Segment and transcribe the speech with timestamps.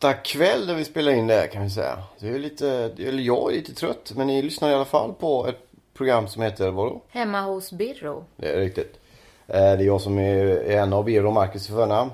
[0.00, 1.98] Onsdag kväll när vi spelar in det här kan vi säga.
[2.18, 2.68] Det är lite,
[2.98, 6.42] eller jag är lite trött men ni lyssnar i alla fall på ett program som
[6.42, 7.00] heter vadå?
[7.08, 8.24] Hemma hos Birro.
[8.36, 9.00] Det är riktigt.
[9.46, 12.10] Eh, Det är jag som är en av er och Marcus i förnamn.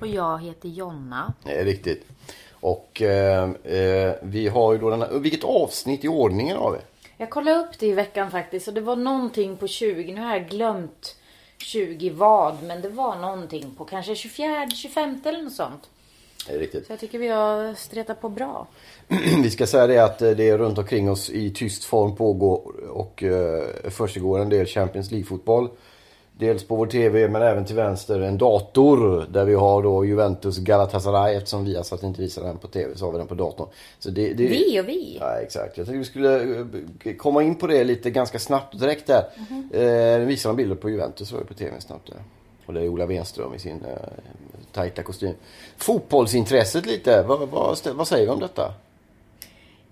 [0.00, 1.32] Och jag heter Jonna.
[1.44, 2.06] Det är riktigt.
[2.50, 6.78] Och eh, eh, vi har ju då den här, vilket avsnitt i ordningen har vi?
[7.16, 10.12] Jag kollade upp det i veckan faktiskt och det var någonting på 20.
[10.14, 11.16] Nu har jag glömt
[11.58, 12.62] 20 vad.
[12.62, 15.90] Men det var någonting på kanske 24, 25 eller något sånt.
[16.48, 16.86] Riktigt.
[16.86, 18.66] Så jag tycker vi har stretat på bra.
[19.42, 22.72] Vi ska säga det att eh, det är runt omkring oss i tyst form pågår
[22.90, 25.68] och eh, försiggår en del Champions League-fotboll.
[26.38, 30.58] Dels på vår TV men även till vänster en dator där vi har då Juventus
[30.58, 33.34] Galatasaray eftersom vi har satt inte visar den på TV så har vi den på
[33.34, 33.68] datorn.
[33.98, 34.46] Så det, det...
[34.46, 35.16] Vi och vi.
[35.20, 35.78] Ja, exakt.
[35.78, 36.42] Jag tänkte vi skulle
[37.04, 39.24] eh, komma in på det lite ganska snabbt direkt där.
[39.50, 42.22] Mm eh, visar de bilder på Juventus var ju på TV snabbt där.
[42.66, 43.96] Och det är Ola Wenström i sin eh,
[44.72, 45.34] tajta kostym.
[45.76, 48.72] Fotbollsintresset lite, vad, vad, vad säger vi om detta?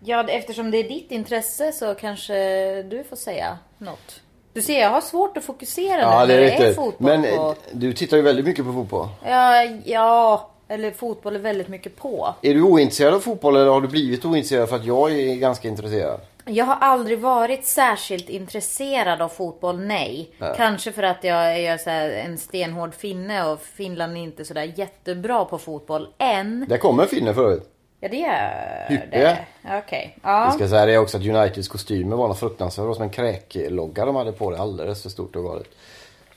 [0.05, 2.34] Ja, eftersom det är ditt intresse så kanske
[2.83, 4.20] du får säga något.
[4.53, 6.77] Du ser, jag har svårt att fokusera Ja, nu det är när det är riktigt.
[6.77, 7.55] fotboll Men eh, på.
[7.73, 9.09] du tittar ju väldigt mycket på fotboll.
[9.25, 12.34] Ja, ja, eller fotboll är väldigt mycket på.
[12.43, 15.69] Är du ointresserad av fotboll eller har du blivit ointresserad för att jag är ganska
[15.69, 16.20] intresserad?
[16.45, 20.31] Jag har aldrig varit särskilt intresserad av fotboll, nej.
[20.57, 25.45] Kanske för att jag är så en stenhård finne och Finland är inte sådär jättebra
[25.45, 26.67] på fotboll än.
[26.69, 27.69] Där kommer en finne förut.
[28.01, 29.07] Ja, det är Hyppe.
[29.11, 29.39] det.
[29.79, 30.12] Okej.
[30.15, 30.51] Vi Ja.
[30.51, 32.87] ska säga det också att Uniteds kostymer var något fruktansvärt.
[32.89, 34.59] Det som en kräklogga de hade på det.
[34.59, 35.66] Alldeles för stort och galet.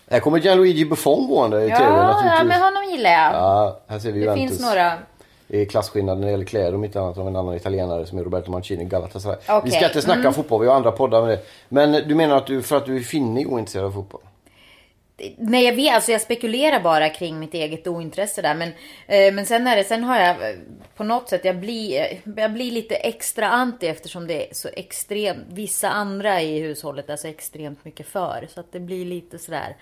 [0.09, 3.33] Här kommer Gianluigi Buffon gående i Ja, TV ja, men honom gillar jag.
[3.33, 4.49] Ja, här ser vi det Juventus.
[4.49, 4.93] finns några.
[5.47, 8.17] Det är klasskillnad när det gäller kläder om inte annat av en annan italienare som
[8.17, 9.37] är Roberto Mancini Galatasaray.
[9.47, 10.33] Vi Okej, ska inte snacka mm.
[10.33, 11.39] fotboll, vi har andra poddar med det.
[11.69, 14.21] Men du menar att du, för att du är finne är ointresserad av fotboll?
[15.37, 18.55] Nej, jag vet, alltså jag spekulerar bara kring mitt eget ointresse där.
[18.55, 18.69] Men,
[19.07, 20.55] eh, men sen är det, sen har jag eh,
[20.95, 24.69] på något sätt, jag blir, eh, jag blir lite extra anti eftersom det är så
[24.73, 28.47] extremt, vissa andra i hushållet är så extremt mycket för.
[28.53, 29.75] Så att det blir lite sådär,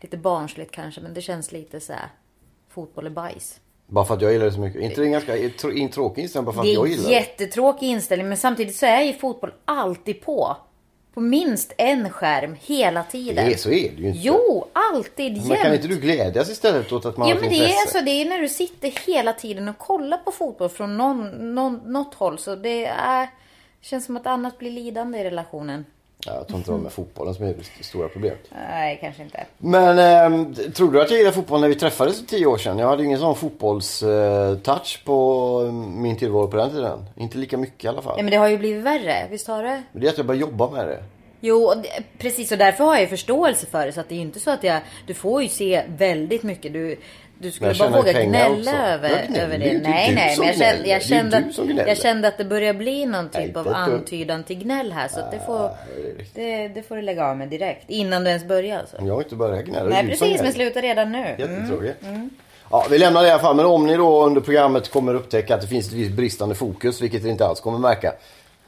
[0.00, 2.08] lite barnsligt kanske, men det känns lite så här.
[2.68, 3.60] fotboll är bajs.
[3.90, 4.82] Bara för att jag gillar det så mycket.
[4.82, 7.04] inte det en ganska tr- en tråkig inställning bara för att Det jag är gillar
[7.04, 7.14] en det?
[7.14, 10.56] jättetråkig inställning, men samtidigt så är ju fotboll alltid på.
[11.14, 13.34] På minst en skärm hela tiden.
[13.46, 14.18] Det är, så är det ju inte.
[14.22, 15.62] Jo, alltid Men jämt.
[15.62, 17.80] kan inte du glädjas istället åt att man Ja har men ett det är, intresse?
[17.82, 21.80] alltså, det är när du sitter hela tiden och kollar på fotboll från någon, någon,
[21.84, 22.38] något håll.
[22.38, 23.28] Så det är,
[23.80, 25.84] känns som att annat blir lidande i relationen.
[26.26, 28.40] Ja, jag tror inte det var med fotbollen som är det stora problemet.
[28.52, 29.46] Nej, kanske inte.
[29.58, 32.78] Men ehm, tror du att jag gillade fotboll när vi träffades för tio år sedan?
[32.78, 37.04] Jag hade ingen sån fotbollstouch på eh, min tillvaro på den tiden.
[37.16, 38.14] Inte lika mycket i alla fall.
[38.14, 39.82] Nej men det har ju blivit värre, visst har det?
[39.92, 41.02] Men det är att jag började jobba med det.
[41.40, 41.72] Jo,
[42.18, 43.92] precis och därför har jag förståelse för det.
[43.92, 46.72] Så att det är ju inte så att jag, du får ju se väldigt mycket.
[46.72, 46.96] Du,
[47.42, 49.68] du skulle bara våga gnälla över, över det.
[49.68, 52.74] inte, Nej, nej, men jag kände, jag, Det kände, att, jag kände att det börjar
[52.74, 55.08] bli någon typ av antydan till gnäll här.
[55.08, 55.70] Så att det får,
[56.34, 57.90] det det, det får du lägga av med direkt.
[57.90, 58.96] Innan du ens börjar alltså.
[59.00, 59.84] Jag har inte börjat gnälla.
[59.84, 61.18] det Nej precis, men sluta redan nu.
[61.18, 61.38] Mm.
[61.38, 62.04] Jättetråkigt.
[62.70, 63.56] Ja, vi lämnar det i alla fall.
[63.56, 67.02] Men om ni då under programmet kommer upptäcka att det finns ett visst bristande fokus,
[67.02, 68.12] vilket ni inte alls kommer märka.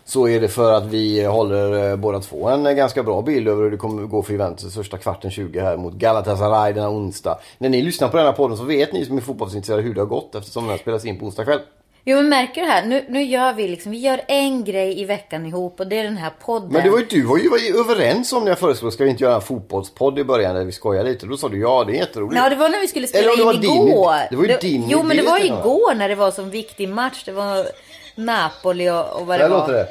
[0.04, 3.48] Så är det för att vi håller eh, båda två en eh, ganska bra bild
[3.48, 7.38] över hur det kommer gå för Juventus första kvarten 20 här mot Galatasaray denna onsdag.
[7.58, 10.00] När ni lyssnar på den här podden så vet ni som är fotbollsintresserade hur det
[10.00, 11.60] har gått eftersom den här spelas in på onsdag kväll.
[12.04, 15.04] Jo men märker du här, nu, nu gör vi liksom, vi gör en grej i
[15.04, 16.68] veckan ihop och det är den här podden.
[16.72, 19.04] Men det var ju, du var ju var ju överens om när jag föreslog ska
[19.04, 21.26] vi inte göra en fotbollspodd i början där vi skojar lite.
[21.26, 22.36] Då sa du ja det är jätteroligt.
[22.42, 24.14] Ja det var när vi skulle spela Eller om det var in din igår.
[24.14, 24.26] idé.
[24.30, 27.22] Det var ju din Jo men det var igår när det var som viktig match.
[27.24, 27.66] Det var
[28.14, 29.58] Napoli och, och vad det Där var.
[29.58, 29.88] låter det.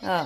[0.00, 0.20] Ja.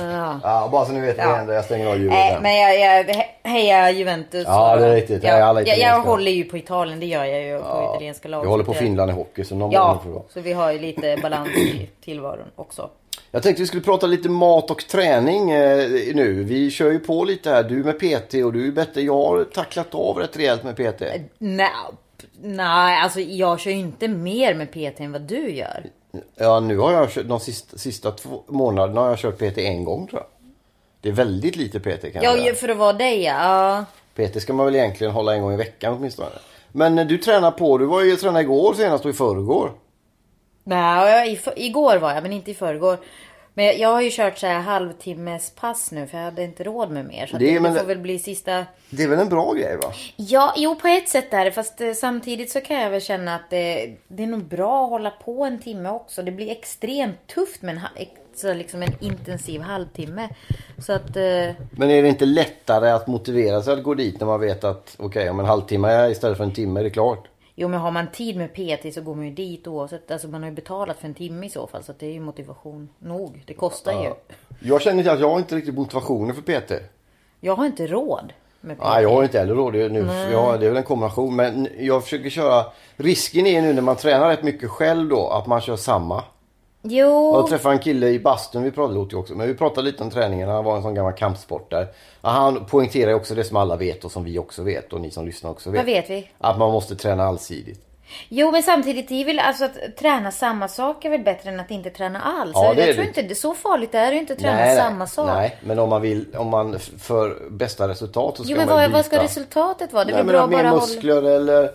[0.00, 0.40] Ja.
[0.42, 1.30] Ja, bara så ni vet vad Ja.
[1.30, 1.54] det händer.
[1.54, 2.40] Jag stänger av ljudet Nej, här.
[2.40, 4.44] men jag, jag he- hejar Juventus.
[4.46, 5.22] Ja, det är riktigt.
[5.22, 6.10] Jag alla jag, jag, italienska.
[6.10, 7.58] håller ju på Italien, det gör jag ju.
[7.58, 8.40] På italienska lag.
[8.42, 10.24] Vi håller på det- Finland i hockey så någon Ja, får det vara.
[10.34, 12.90] så vi har ju lite balans i tillvaron också.
[13.30, 16.44] Jag tänkte vi skulle prata lite mat och träning eh, nu.
[16.44, 17.62] Vi kör ju på lite här.
[17.62, 19.00] Du med PT och du är bättre.
[19.02, 21.02] Jag har tacklat av rätt rejält med PT.
[21.38, 21.70] Nej,
[22.42, 25.86] nej, alltså jag kör ju inte mer med PT än vad du gör.
[26.34, 29.84] Ja, nu har jag kört de sista, sista två månaderna har jag kört PT en
[29.84, 30.28] gång tror jag.
[31.00, 33.84] Det är väldigt lite PT kan jag Ja, för att vara dig ja.
[34.14, 36.28] PT ska man väl egentligen hålla en gång i veckan åtminstone.
[36.72, 39.72] Men eh, du tränar på, du var ju tränare igår senast och i förrgår.
[40.64, 42.98] Nej, i, igår var jag, men inte i förrgår.
[43.58, 46.90] Men jag, har ju kört så här halvtimmes pass nu för jag hade inte råd
[46.90, 47.26] med mer.
[47.26, 48.64] Så Det det, är- det, men- får väl bli sista...
[48.90, 49.92] Det är väl en bra grej va?
[50.16, 51.52] Ja, jo på ett sätt är det.
[51.52, 54.90] Fast eh, samtidigt så kan jag väl känna att det, det är nog bra att
[54.90, 56.22] hålla på en timme också.
[56.22, 57.80] Det blir extremt tufft med en,
[58.34, 60.28] så liksom en intensiv halvtimme.
[60.78, 61.16] Så att...
[61.16, 64.64] Eh, Men är det inte lättare att motivera sig att gå dit när man vet
[64.64, 67.24] att okej om en halvtimme istället för en timme är det klart?
[67.58, 70.10] Jo men har man tid med PT så går man ju dit oavsett.
[70.10, 71.82] Alltså man har ju betalat för en timme i så fall.
[71.82, 73.42] Så det är ju motivation nog.
[73.46, 74.12] Det kostar ju.
[74.60, 76.72] Jag känner inte att jag har inte riktigt motivationen för PT.
[77.40, 78.32] Jag har inte råd.
[78.60, 80.08] Nej, jag har inte heller råd nu.
[80.32, 81.36] Jag, har- det är väl en kombination.
[81.36, 82.64] Men jag försöker köra...
[82.96, 86.24] Risken är nu när man tränar rätt mycket själv då att man kör samma.
[86.82, 87.34] Jo.
[87.34, 90.10] Jag träffade en kille i bastun, vi pratade ju också, men vi pratade lite om
[90.10, 90.48] träningen.
[90.48, 91.86] Han var en sån gammal kampsportare.
[92.22, 95.10] Ja, Han poängterar också det som alla vet och som vi också vet och ni
[95.10, 95.78] som lyssnar också vet.
[95.78, 96.30] Vad vet vi?
[96.38, 97.82] Att man måste träna allsidigt.
[98.28, 101.60] Jo men samtidigt, det är väl alltså att träna samma sak är väl bättre än
[101.60, 102.52] att inte träna alls.
[102.54, 103.08] Ja, det är jag tror det.
[103.08, 105.26] inte det är så farligt det är ju inte att träna nej, samma nej, sak.
[105.26, 108.76] Nej, men om man vill, om man för bästa resultat så ska Jo men man
[108.76, 108.96] vad, byta.
[108.96, 110.04] vad ska resultatet vara?
[110.04, 111.70] Det är Nej, men bra mer bara muskler eller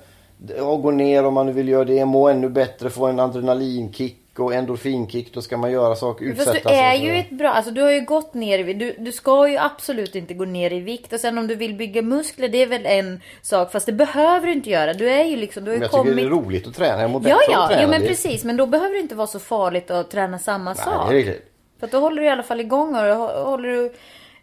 [0.58, 2.06] ja, gå ner om man nu vill göra det.
[2.06, 5.34] Må ännu bättre, få en adrenalinkick och endorfinkick.
[5.34, 7.18] Då ska man göra saker, Fast utsätta du sig är för ju det.
[7.20, 8.80] ett bra, alltså du har ju gått ner i vikt.
[8.80, 11.14] Du, du ska ju absolut inte gå ner i vikt.
[11.14, 13.72] Och sen om du vill bygga muskler, det är väl en sak.
[13.72, 14.94] Fast det behöver du inte göra.
[14.94, 16.16] Du är ju liksom, du har Men ju jag tycker kommit...
[16.16, 17.02] det är roligt att träna.
[17.02, 17.82] Jag mår Ja, av att ja, träna.
[17.84, 18.44] jo, men Det- precis.
[18.44, 21.10] Men då behöver det inte vara så farligt att träna samma Nej, sak.
[21.10, 21.52] det är riktigt.
[21.80, 23.02] För då håller du i alla fall igång och
[23.46, 23.94] håller du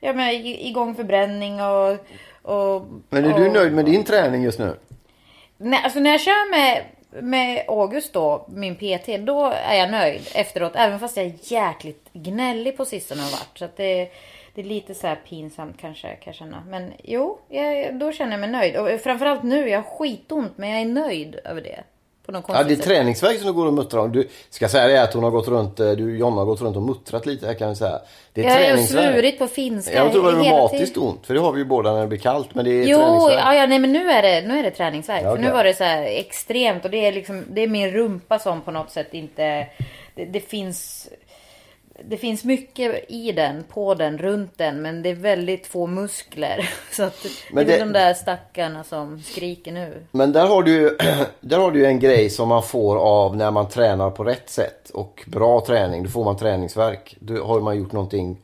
[0.00, 1.90] ja, men, igång förbränning och...
[2.42, 4.74] och Men är du och, nöjd med din träning just nu?
[5.60, 10.28] Nej, alltså när jag kör med, med August då, min PT, då är jag nöjd
[10.34, 10.72] efteråt.
[10.74, 13.58] Även fast jag är jäkligt gnällig på sistone har varit.
[13.58, 14.10] Så att det,
[14.54, 16.62] det är lite så här pinsamt kanske kan jag känna.
[16.68, 18.76] Men jo, jag, då känner jag mig nöjd.
[18.76, 21.84] Och framförallt nu, jag har skitont men jag är nöjd över det.
[22.28, 24.12] På något Ja, det är träningsverk som du går och muttrar om.
[24.12, 26.76] Du ska säga det att hon har gått runt, eh, du Jonna har gått runt
[26.76, 27.98] och muttrat lite här kan vi säga.
[28.32, 31.40] Det är Jag har svurit på finska Jag tror det var reumatiskt ont, för det
[31.40, 32.54] har vi ju båda när det blir kallt.
[32.54, 32.98] Men det är Jo,
[33.30, 35.22] ja, ja, nej men nu är det, nu är det träningsvärk.
[35.24, 37.90] Ja, För nu var det så här extremt och det är liksom, det är min
[37.90, 39.66] rumpa som på något sätt inte,
[40.14, 41.08] det, det finns,
[42.04, 46.70] det finns mycket i den, på den, runt den, men det är väldigt få muskler.
[46.92, 50.02] Så att Men det är det- de där stackarna som skriker nu.
[50.10, 50.96] Men där har, du,
[51.40, 54.90] där har du en grej som man får av när man tränar på rätt sätt.
[54.90, 57.16] Och bra träning, då får man träningsverk.
[57.20, 58.36] Då har man gjort någonting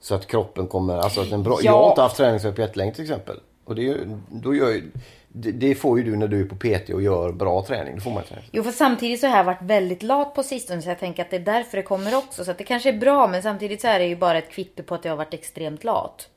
[0.00, 0.96] så att kroppen kommer...
[0.98, 1.70] Alltså att en bra, Ja.
[1.70, 3.36] Jag har inte haft träningsverk på jättelänge till exempel.
[3.64, 3.96] Och det,
[4.30, 4.82] då gör,
[5.32, 7.94] det, det får ju du när du är på PT och gör bra träning.
[7.94, 8.48] Då får man träning.
[8.52, 11.30] Jo, för samtidigt så har jag varit väldigt lat på sistone så jag tänker att
[11.30, 12.44] det är därför det kommer också.
[12.44, 14.82] Så att det kanske är bra, men samtidigt så är det ju bara ett kvitto
[14.82, 16.28] på att jag har varit extremt lat.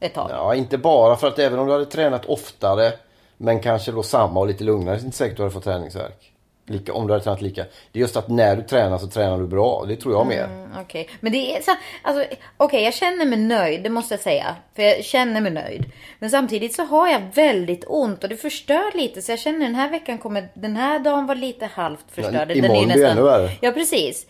[0.00, 0.30] Ett tag.
[0.30, 2.92] Ja, inte bara för att även om du hade tränat oftare
[3.36, 5.52] men kanske då samma och lite lugnare så är det inte säkert att du hade
[5.52, 6.33] fått träningsverk.
[6.66, 7.64] Lika, om du hade tränat lika.
[7.92, 9.84] Det är just att när du tränar så tränar du bra.
[9.88, 10.44] Det tror jag mer.
[10.44, 11.70] Mm, Okej, men det är så,
[12.02, 12.24] alltså,
[12.56, 14.56] okej jag känner mig nöjd, det måste jag säga.
[14.76, 15.84] För jag känner mig nöjd.
[16.18, 19.22] Men samtidigt så har jag väldigt ont och det förstör lite.
[19.22, 22.50] Så jag känner den här veckan kommer, den här dagen var lite halvt förstörd.
[22.50, 23.50] Ja, imorgon är blir det ännu värre.
[23.60, 24.26] Ja, precis.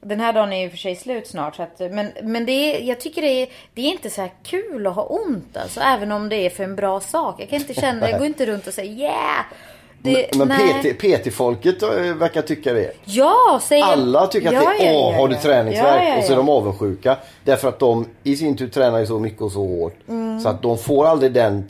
[0.00, 1.56] Den här dagen är ju för sig slut snart.
[1.56, 4.30] Så att, men men det är, jag tycker det är, det är inte så här
[4.42, 5.80] kul att ha ont alltså.
[5.80, 7.40] Även om det är för en bra sak.
[7.40, 9.44] Jag kan inte känna, jag går inte runt och säger yeah.
[10.02, 10.94] Det, Men nej.
[10.94, 12.92] PT, PT-folket eh, verkar tycka det.
[13.04, 16.18] Ja, säger Alla tycker att Ja, det är ja, ja, har du träningsverk?
[16.18, 17.16] Och så är de avundsjuka.
[17.44, 19.94] Därför att de i sin tur tränar ju så mycket och så hårt.
[20.08, 20.40] Mm.
[20.40, 21.68] Så att de får aldrig den,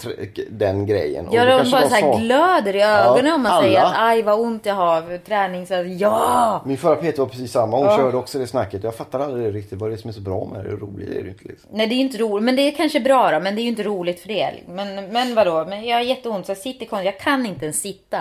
[0.51, 1.29] den grejen.
[1.33, 3.63] Ja, de bara så här glöder i ögonen om man alla.
[3.63, 5.67] säger att aj vad ont jag har träning.
[5.67, 6.63] Så att, ja!
[6.67, 7.77] Min förra PT var precis samma.
[7.77, 8.85] Hon körde också det snacket.
[8.85, 9.79] Jag fattar aldrig det riktigt.
[9.79, 10.71] Vad är det som är så bra med det?
[10.71, 11.71] Roligt är det inte liksom.
[11.73, 12.45] Nej det är inte roligt.
[12.45, 13.41] Men det är kanske bra då.
[13.41, 14.51] Men det är ju inte roligt för det.
[14.69, 15.67] Men, men vadå?
[15.69, 17.05] Men jag har jätteont så jag sitter konstigt.
[17.15, 18.18] Jag kan inte ens sitta.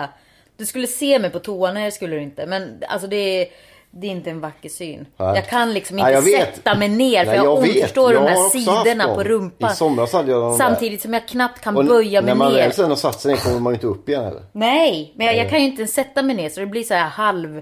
[0.56, 1.72] Du skulle se mig på toa.
[1.72, 2.46] Nej det skulle du inte.
[2.46, 3.48] Men alltså det är,
[3.90, 5.06] det är inte en vacker syn.
[5.16, 5.34] Nej.
[5.34, 6.56] Jag kan liksom Nej, inte vet.
[6.56, 7.18] sätta mig ner.
[7.24, 7.66] För Nej, jag jag ont.
[7.68, 7.82] vet.
[7.82, 8.14] Förstår du?
[8.14, 8.48] Jag De här
[8.84, 9.76] sidorna på rumpan.
[10.58, 12.58] Samtidigt som jag knappt kan Och böja mig när man ner.
[12.62, 14.42] väl sen har satt sig ner kommer man ju inte upp igen heller.
[14.52, 16.94] Nej, men jag, jag kan ju inte ens sätta mig ner så det blir så
[16.94, 17.60] här halv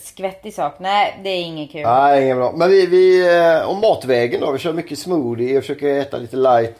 [0.00, 0.74] skvättig sak.
[0.80, 1.82] Nej, det är inget kul.
[1.82, 2.52] Nej, inget bra.
[2.56, 4.52] Men vi, vi eh, om matvägen då.
[4.52, 6.74] Vi kör mycket smoothie och försöker äta lite light.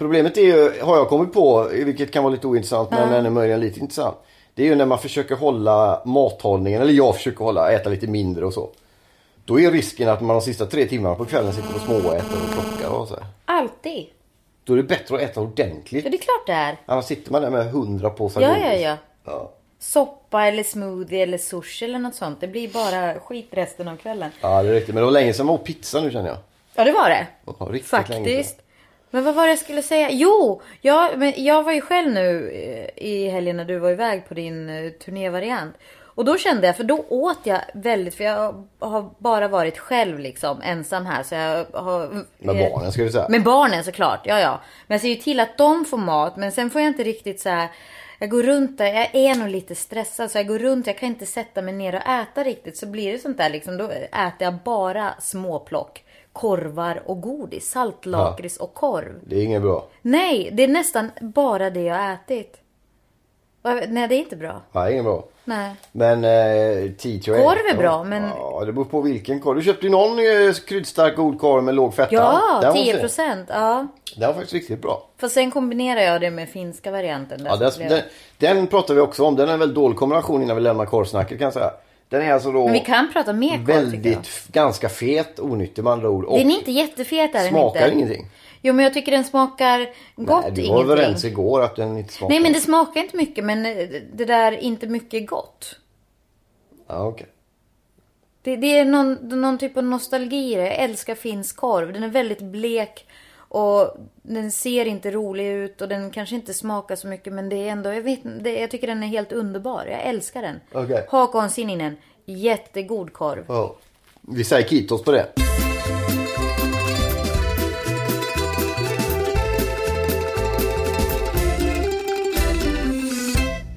[0.00, 3.60] Problemet är ju, har jag kommit på, vilket kan vara lite ointressant men ännu möjligen
[3.60, 4.16] lite intressant.
[4.54, 8.44] Det är ju när man försöker hålla mathållningen, eller jag försöker hålla, äta lite mindre
[8.46, 8.70] och så.
[9.44, 12.52] Då är risken att man de sista tre timmarna på kvällen sitter och småäter och
[12.52, 13.14] plockar och så.
[13.14, 13.24] här.
[13.44, 14.06] Alltid.
[14.64, 16.04] Då är det bättre att äta ordentligt.
[16.04, 16.76] Ja, det är klart det är.
[16.86, 18.96] Annars sitter man där med hundra påsar Ja, ja, ja.
[19.24, 19.50] ja.
[19.78, 22.40] Soppa eller smoothie eller sushi eller något sånt.
[22.40, 24.30] Det blir bara skit resten av kvällen.
[24.40, 24.94] Ja, det är riktigt.
[24.94, 26.38] Men det var länge sedan man åt pizza nu känner jag.
[26.74, 27.26] Ja, det var det.
[27.46, 27.90] Ja, riktigt.
[27.90, 28.59] Faktiskt.
[29.10, 30.10] Men vad var det jag skulle säga?
[30.10, 34.28] Jo, jag, men jag var ju själv nu eh, i helgen när du var iväg
[34.28, 35.74] på din eh, turnévariant.
[36.20, 40.18] Och då kände jag, för då åt jag väldigt, för jag har bara varit själv
[40.18, 41.22] liksom, ensam här.
[41.22, 43.28] Så jag har, Med barnen ska du säga.
[43.28, 44.60] Med barnen såklart, ja ja.
[44.86, 47.40] Men jag ser ju till att de får mat, men sen får jag inte riktigt
[47.40, 47.68] så här.
[48.18, 51.08] Jag går runt där, jag är nog lite stressad så jag går runt, jag kan
[51.08, 52.76] inte sätta mig ner och äta riktigt.
[52.76, 56.04] Så blir det sånt där liksom, då äter jag bara småplock.
[56.32, 59.14] Korvar och godis, saltlakrits och korv.
[59.26, 59.86] Det är inget bra.
[60.02, 62.56] Nej, det är nästan bara det jag ätit.
[63.88, 64.60] Nej, det är inte bra.
[64.72, 65.24] Nej, inget bra.
[65.44, 65.74] Nej.
[65.92, 69.56] Men eh, Tito Korv är bra, men- Ja, det beror på vilken korv.
[69.56, 72.14] Du köpte ju någon eh, kryddstark god korv med låg fetta.
[72.14, 73.00] Ja, Den var 10 fin.
[73.00, 73.48] procent.
[73.52, 73.86] Ja.
[74.16, 75.06] Den var faktiskt riktigt bra.
[75.20, 77.40] Fast sen kombinerar jag det med finska varianten.
[77.44, 79.36] Ja, den, blev- den, den pratar vi också om.
[79.36, 81.70] Den är en väldigt dålig kombination innan vi lämnar korvsnacket kan jag säga.
[82.10, 83.58] Den är alltså då Men vi kan prata mer jag.
[83.58, 86.24] väldigt, ganska fet, onyttig med andra ord.
[86.24, 87.96] Och Den är inte jättefet är den smakar inte.
[87.96, 88.26] ingenting.
[88.62, 90.92] Jo men jag tycker den smakar gott Nej, du var ingenting.
[90.92, 92.34] överens igår att den inte smakar.
[92.34, 95.76] Nej men det smakar inte mycket men eh, det där inte mycket gott.
[96.88, 97.26] Ja, okej.
[98.42, 100.62] Det, det är någon, någon typ av nostalgi i det.
[100.62, 101.92] Jag älskar finsk korv.
[101.92, 103.06] Den är väldigt blek
[103.50, 107.56] och den ser inte rolig ut och den kanske inte smakar så mycket men det
[107.56, 109.86] är ändå, jag vet det, jag tycker den är helt underbar.
[109.86, 110.60] Jag älskar den.
[110.72, 111.06] Okej.
[111.08, 113.44] Hakon Sininen, jättegod korv.
[113.48, 113.76] Ja.
[114.20, 115.26] Vi säger kitos på det.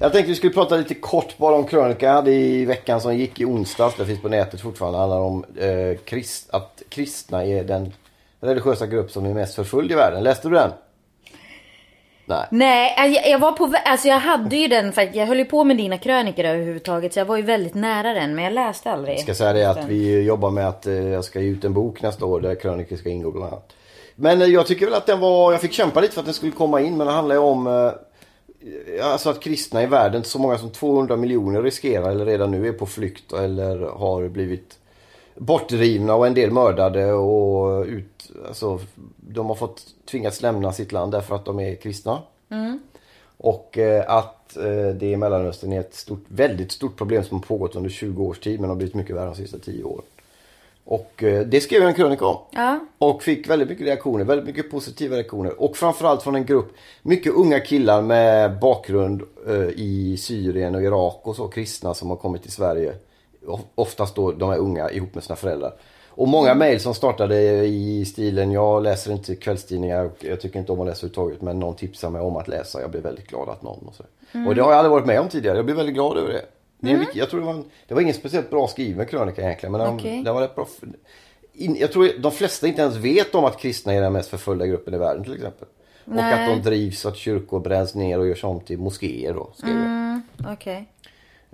[0.00, 3.16] Jag tänkte vi skulle prata lite kort bara om krönika jag hade i veckan som
[3.16, 3.96] gick i onsdags.
[3.96, 4.98] Det finns på nätet fortfarande.
[4.98, 7.92] Det handlar om eh, krist, att kristna är den
[8.44, 10.22] religiösa grupp som är mest förföljd i världen.
[10.22, 10.70] Läste du den?
[12.26, 12.46] Nej.
[12.50, 15.16] Nej, jag, jag var på alltså jag hade ju den faktiskt.
[15.16, 18.34] Jag höll ju på med dina krönikor överhuvudtaget så jag var ju väldigt nära den
[18.34, 19.14] men jag läste aldrig.
[19.14, 21.74] Jag ska säga det att vi jobbar med att eh, jag ska ge ut en
[21.74, 23.72] bok nästa år där krönikor ska ingå bland annat.
[24.14, 26.34] Men eh, jag tycker väl att den var, jag fick kämpa lite för att den
[26.34, 27.92] skulle komma in men det handlar ju om eh,
[29.02, 32.72] Alltså att kristna i världen, så många som 200 miljoner riskerar eller redan nu är
[32.72, 34.78] på flykt eller har blivit
[35.34, 38.13] bortdrivna och en del mördade och ut,
[38.48, 38.80] alltså,
[39.16, 42.22] de har fått tvingats lämna sitt land därför att de är kristna.
[43.36, 47.44] Och eh, att eh, det i Mellanöstern är ett stort, väldigt stort problem som har
[47.44, 50.04] pågått under 20 års tid men har blivit mycket värre de sista 10 åren.
[50.84, 52.38] Och eh, det skrev jag en krönika om.
[52.50, 52.80] Ja.
[52.98, 55.62] Och fick väldigt mycket reaktioner, väldigt mycket positiva reaktioner.
[55.62, 56.72] Och framförallt från en grupp
[57.02, 59.22] mycket unga killar med bakgrund
[59.74, 62.94] i Syrien och Irak och så, kristna som har kommit till Sverige.
[63.74, 65.74] Oftast då de är unga ihop med sina föräldrar.
[66.16, 70.72] Och många mejl som startade i stilen, jag läser inte kvällstidningar och jag tycker inte
[70.72, 72.80] om att läsa överhuvudtaget men någon tipsar mig om att läsa.
[72.80, 74.04] Jag blir väldigt glad att någon och så.
[74.48, 75.56] Och det har jag aldrig varit med om tidigare.
[75.58, 76.44] Jag blir väldigt glad över det.
[76.80, 79.72] det vilk- jag tror det var, en, det var ingen speciellt bra skriven krönika egentligen
[79.72, 80.22] men den, Okej.
[80.24, 80.66] den var rätt bra.
[81.52, 84.66] In, jag tror de flesta inte ens vet om att kristna är den mest förföljda
[84.66, 85.68] gruppen i världen till exempel.
[86.04, 86.48] Och Nej.
[86.50, 89.50] att de drivs, att kyrkor bränns ner och görs om till moskéer då.
[89.54, 89.70] Skrev.
[89.70, 90.88] Mm, Okej.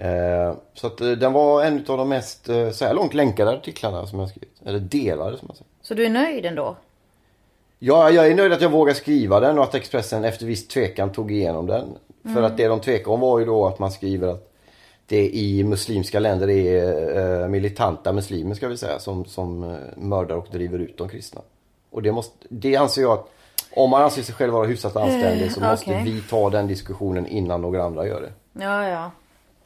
[0.02, 3.50] Eh, så att eh, den var en av de mest, eh, så här långt länkade
[3.50, 4.60] artiklarna som jag skrivit.
[4.64, 5.70] Eller delade som man säger.
[5.82, 6.76] Så du är nöjd ändå?
[7.78, 11.12] Ja, jag är nöjd att jag vågade skriva den och att Expressen efter viss tvekan
[11.12, 11.88] tog igenom den.
[12.34, 14.52] För att det de tvekade om var ju då att man skriver att
[15.06, 20.78] det i muslimska länder är militanta muslimer ska vi säga som, som mördar och driver
[20.78, 21.40] ut de kristna.
[21.90, 23.30] Och det, måste, det anser jag att
[23.70, 26.02] om man anser sig själv vara hyfsat anständig så måste okej.
[26.04, 28.32] vi ta den diskussionen innan några andra gör det.
[28.64, 29.10] Ja, ja.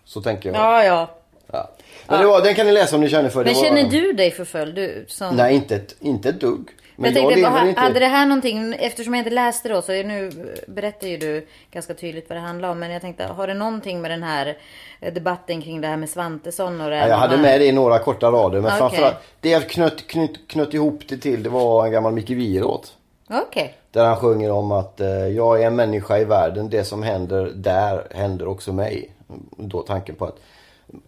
[0.05, 0.59] Så tänker jag.
[0.59, 1.11] Ja, ja.
[1.53, 1.71] Ja.
[2.09, 3.51] Men det var, den kan ni läsa om ni känner för det.
[3.51, 4.75] Men var, känner du dig förföljd?
[4.75, 5.37] Du, som...
[5.37, 6.69] Nej, inte ett, inte ett dugg.
[6.97, 7.81] Men jag jag, tänkte, ha- inte...
[7.81, 10.31] hade det här någonting, eftersom jag inte läste då så är nu
[10.67, 12.79] berättar ju du ganska tydligt vad det handlar om.
[12.79, 14.57] Men jag tänkte, har det någonting med den här
[15.01, 17.73] eh, debatten kring det här med Svantesson och det Ja, jag hade med det i
[17.73, 18.61] några korta rader.
[18.61, 18.79] Men Okej.
[18.79, 22.89] framförallt, det jag knöt, knöt, knöt ihop det till det var en gammal Micke Wieroth.
[23.31, 23.75] Okej.
[23.91, 26.71] Där han sjunger om att eh, jag är en människa i världen.
[26.71, 29.11] Det som händer där händer också mig.
[29.57, 30.37] Då tanken på att,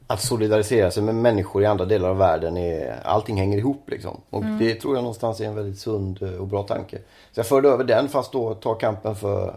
[0.07, 2.57] att solidarisera sig med människor i andra delar av världen.
[2.57, 4.21] Är, allting hänger ihop liksom.
[4.31, 4.59] Och Mm.
[4.59, 6.97] det tror jag någonstans är en väldigt sund eh, och bra tanke.
[7.33, 9.55] Så jag förde över den fast då ta kampen för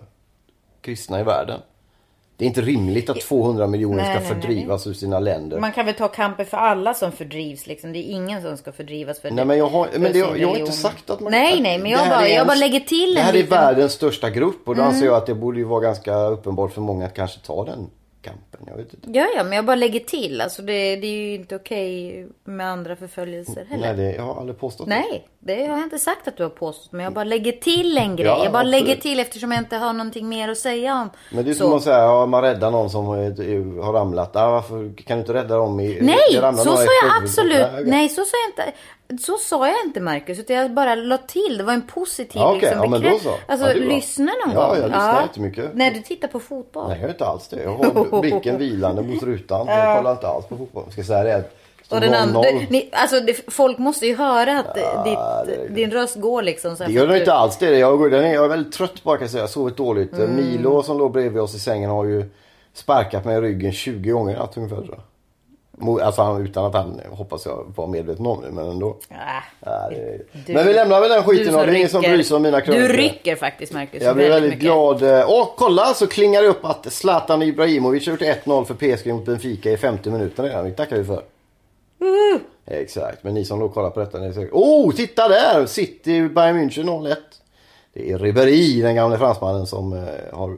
[0.82, 1.60] kristna i världen.
[2.38, 4.42] Det är inte rimligt att 200 miljoner Nej, ska nej, nej.
[4.42, 5.60] fördrivas ur sina länder.
[5.60, 7.94] Man kan väl ta kampen för alla som fördrivs liksom.
[7.94, 10.48] Det är ingen som ska fördrivas för Nej men jag har, men det, jag, jag
[10.48, 11.32] har inte sagt att man...
[11.32, 13.26] Nej, nej, men det jag här bara, är jag en- bara lägger till Det en
[13.26, 13.58] här är liten...
[13.58, 13.66] Mm.
[13.66, 16.82] världens största grupp och då anser jag att det borde ju vara ganska uppenbart för
[16.82, 17.90] många att kanske ta den
[18.22, 18.60] kampen.
[18.68, 19.10] Jag vet inte.
[19.12, 20.42] Ja, ja, men jag bara lägger till.
[20.42, 23.94] Alltså det, det är ju inte okej med andra förföljelser heller.
[23.94, 24.88] Nej, det, jag har aldrig påstått.
[24.88, 26.92] Nej, det har jag inte sagt att du har påstått.
[26.92, 28.28] Men jag bara lägger till en grej.
[28.28, 28.88] Ja, jag bara absolut.
[28.88, 31.10] lägger till eftersom jag inte har någonting mer att säga om.
[31.32, 31.64] Men det är Så.
[31.64, 33.18] som att säga, ja, man räddar någon som har
[33.82, 34.36] har ramlat.
[34.36, 35.80] Ah, varför kan du inte rädda dem?
[35.80, 37.68] I, Nej, så sa jag absolut.
[37.88, 38.78] Nej, så sa jag inte.
[39.22, 41.56] Så sa jag inte Marcus, utan jag bara la till.
[41.58, 42.62] Det var en positiv Ja, okej.
[42.62, 43.34] liksom, Ja, men då bekrä- så.
[43.48, 44.76] Alltså, Ja, lyssna någon Ja, gång.
[44.76, 45.76] jag lyssnar jättemycket.
[45.76, 46.88] När du tittar på fotboll.
[46.88, 47.64] Nej, jag gör inte alls det.
[47.64, 49.68] Jag har blicken vilande mot rutan.
[49.68, 50.84] Jag kollar inte alls på fotboll.
[50.86, 51.44] Jag ska säga det.
[51.90, 52.66] Och den andra, 0-0.
[52.70, 56.76] ni, alltså det, folk måste ju höra att Ja, ditt, det din röst går liksom.
[56.78, 57.78] Så Det gör den inte alls det.
[57.80, 59.40] Jag, går- den är, jag är väldigt trött bara kan jag säga.
[59.42, 60.14] Jag har sovit dåligt.
[60.14, 60.36] Mm.
[60.36, 62.26] Milo som låg bredvid oss i sängen har ju
[62.74, 65.00] sparkat mig i ryggen 20 gånger i natt ungefär
[66.04, 68.52] Alltså utan att han, hoppas jag, var medveten om det.
[68.52, 68.98] Men ändå.
[69.10, 69.16] Ah,
[69.66, 72.02] Ja, det, Du- men vi lämnar väl den du skiten och det är ingen som
[72.02, 72.94] bryr sig om mina Du krönikor.
[72.94, 74.04] rycker faktiskt Marcus.
[74.04, 74.64] Jag blir väldigt mycket.
[74.64, 75.04] glad.
[75.28, 79.26] Och kolla så klingar det upp att Zlatan Ibrahimovic har gjort 1-0 för PSG mot
[79.26, 80.66] Benfica i 50 minuter redan.
[80.66, 81.22] Det tackar vi för.
[82.66, 84.54] Exakt, men ni som då kollar på detta, ni säkert...
[84.54, 85.66] Oh, titta där!
[85.66, 87.16] City Bayern München 0-1.
[87.94, 90.00] Det är Ribéry, den gamle fransmannen som eh,
[90.34, 90.58] har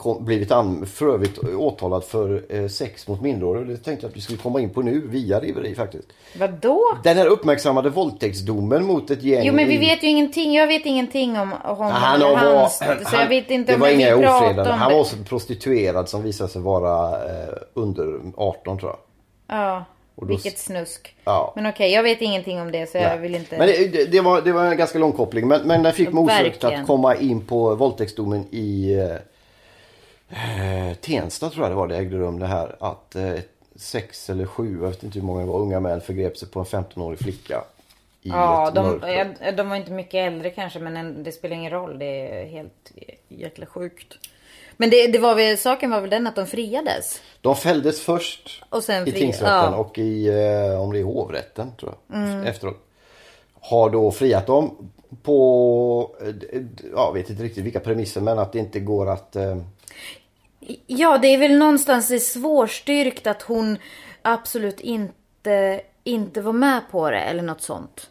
[0.00, 3.64] kom, blivit an, för övrigt åtalad för eh, sex mot minderåriga.
[3.64, 6.08] Det tänkte jag att vi skulle komma in på nu via Ribéry faktiskt.
[6.38, 6.84] Vadå?
[7.04, 10.54] Den här uppmärksammade våldtäktsdomen mot ett gäng Jo men vi vet ju ingenting.
[10.54, 12.78] Jag vet ingenting om honom han eller var, hans.
[12.78, 14.72] Så jag vet inte om var jag inga vill prata ofredanden.
[14.72, 18.98] om Han var också prostituerad som visade sig vara eh, under 18 tror jag.
[19.58, 19.84] Ja,
[20.16, 21.16] då- vilket snusk.
[21.24, 21.52] Ja.
[21.56, 23.18] Men okej, jag vet ingenting om det så jag Nej.
[23.18, 23.58] vill inte...
[23.58, 25.48] Men det, det, var, det var en ganska lång koppling.
[25.48, 28.96] Men, men den fick mig att komma in på våldtäktsdomen i
[30.30, 32.76] eh, Tensta tror jag det var det ägde rum det här.
[32.80, 33.34] Att eh,
[33.76, 36.60] sex eller sju, jag vet inte hur många det var, unga män förgrep sig på
[36.60, 37.64] en 15-årig flicka.
[38.22, 39.34] I Ja, de, mörker.
[39.44, 41.98] ja, de var inte mycket äldre kanske men en, det spelar ingen roll.
[41.98, 42.92] Det är helt
[43.28, 44.14] jäkla sjukt.
[44.76, 47.20] Men det, det var väl, saken var väl den att de friades?
[47.40, 49.76] De fälldes först Och sen i fri- tingsrätten ja.
[49.76, 52.46] och i, eh, om det är hovrätten tror jag, Mm.
[52.46, 52.76] efteråt.
[53.60, 54.90] Har då friat dem
[55.22, 56.62] på, eh,
[56.94, 59.56] jag vet inte riktigt vilka premisser men att det inte går att eh,
[60.86, 63.78] Ja, det är väl någonstans det svårstyrkt att hon
[64.22, 68.10] absolut inte, inte var med på det eller något sånt.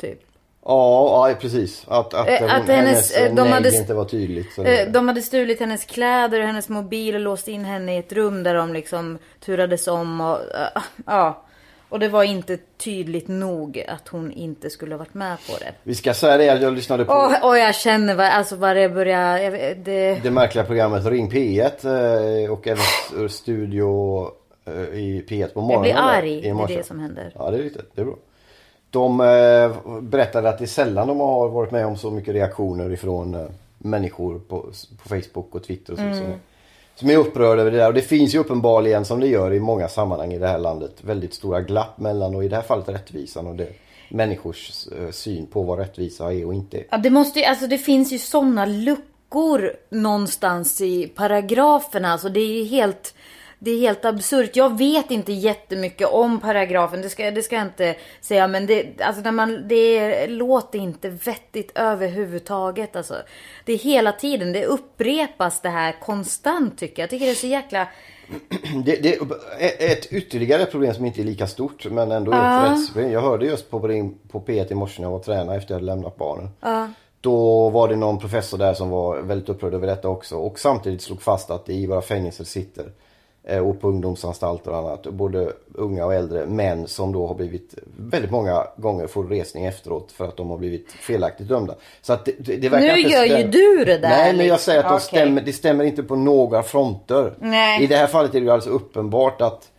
[0.00, 0.20] Typ.
[0.64, 1.84] Ja, ja precis.
[1.88, 4.52] Att, att, Eh, hon, att hennes, hennes, eh, de hade- inte var tydligt.
[4.54, 7.98] Så Eh, De hade stulit hennes kläder och hennes mobil och låst in henne i
[7.98, 10.38] ett rum där de liksom turades om och
[11.06, 11.42] ja.
[11.94, 15.72] Och det var inte tydligt nog att hon inte skulle ha varit med på det.
[15.82, 18.88] Vi ska säga det jag lyssnade på Och, och jag känner vad, alltså vad det
[18.88, 20.20] börjar, vet, det...
[20.22, 24.20] det märkliga programmet Ring P1 eh, och även Studio
[24.64, 25.90] eh, i P1 på morgonen.
[25.90, 27.32] Jag blir arg, i det är det som händer.
[27.34, 27.90] Ja, det är riktigt.
[27.94, 28.16] Det är bra.
[28.90, 32.92] De eh, berättade att det är sällan de har varit med om så mycket reaktioner
[32.92, 33.46] ifrån eh,
[33.78, 34.60] människor på,
[35.02, 36.32] på Facebook och Twitter och så, Mm
[36.94, 37.88] som, är, upprörd över det där.
[37.88, 40.92] Och det finns ju uppenbarligen som det gör i många sammanhang i det här landet
[41.00, 43.68] väldigt stora glapp mellan och i det här fallet rättvisan och det,
[44.08, 46.84] människors eh, syn på vad rättvisa är och inte är.
[46.90, 52.12] Ja, det måste ju, alltså det finns ju sådana luckor någonstans i paragraferna.
[52.12, 53.13] Alltså det är ju helt,
[53.64, 54.56] det är helt absurt.
[54.56, 58.48] Jag vet inte jättemycket om paragrafen, det ska, det ska jag inte säga.
[58.48, 62.96] Men det, alltså när man, det låter inte vettigt överhuvudtaget.
[62.96, 63.14] Alltså,
[63.64, 67.04] det är hela tiden, det upprepas det här konstant tycker jag.
[67.04, 67.88] Jag tycker det är så jäkla...
[68.84, 69.14] Det, det
[69.58, 73.12] är ett ytterligare problem som inte är lika stort men ändå är rättsproblem.
[73.12, 73.80] Jag hörde just på,
[74.30, 76.48] på P1 i morse när jag var tränare efter jag hade lämnat barnen.
[77.20, 81.02] Då var det någon professor där som var väldigt upprörd över detta också och samtidigt
[81.02, 82.84] slog fast att det i våra fängelser sitter
[83.44, 88.30] och på ungdomsanstalter och annat, både unga och äldre män som då har blivit väldigt
[88.30, 91.74] många gånger får resning efteråt för att de har blivit felaktigt dömda.
[92.02, 94.46] Så att det, det, det verkar Nu inte gör ju du det där, Nej men
[94.46, 94.58] jag liksom.
[94.58, 97.34] säger att de stämmer, det stämmer inte på några fronter.
[97.38, 97.82] Nej.
[97.82, 99.70] I det här fallet är det ju alldeles uppenbart att,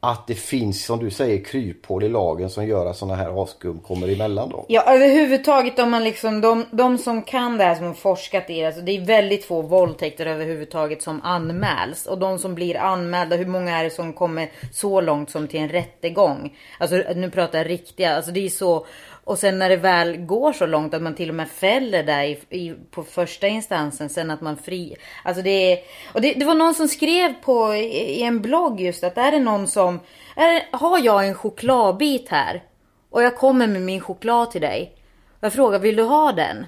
[0.00, 3.78] att det finns, som du säger, kryphål i lagen som gör att sådana här avskum
[3.78, 4.64] kommer emellan dem.
[4.68, 8.60] Ja överhuvudtaget om man liksom, de, de som kan det här som har forskat i
[8.60, 12.06] det, alltså det är väldigt få våldtäkter överhuvudtaget som anmäls.
[12.06, 15.60] Och de som blir anmälda, hur många är det som kommer så långt som till
[15.60, 16.56] en rättegång?
[16.78, 18.86] Alltså nu pratar jag riktiga, alltså det är så.
[19.28, 22.22] Och sen när det väl går så långt att man till och med fäller där
[22.22, 24.96] i, i, på första instansen, sen att man fri...
[25.24, 25.78] Alltså det är...
[26.14, 29.30] Och det, det var någon som skrev på i, i en blogg just att är
[29.30, 30.00] det någon som...
[30.36, 32.62] Är, har jag en chokladbit här?
[33.10, 34.92] Och jag kommer med min choklad till dig.
[35.30, 36.66] Och jag frågar, vill du ha den?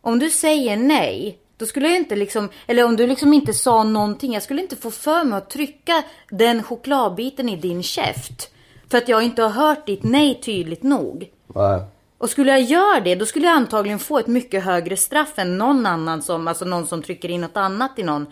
[0.00, 3.84] Om du säger nej, då skulle jag inte liksom, eller om du liksom inte sa
[3.84, 8.50] någonting, jag skulle inte få för mig att trycka den chokladbiten i din käft.
[8.90, 11.30] För att jag inte har hört ditt nej tydligt nog.
[11.46, 11.80] Nej.
[12.24, 15.58] Och skulle jag göra det, då skulle jag antagligen få ett mycket högre straff än
[15.58, 18.26] någon annan som, alltså någon som trycker in något annat i någon.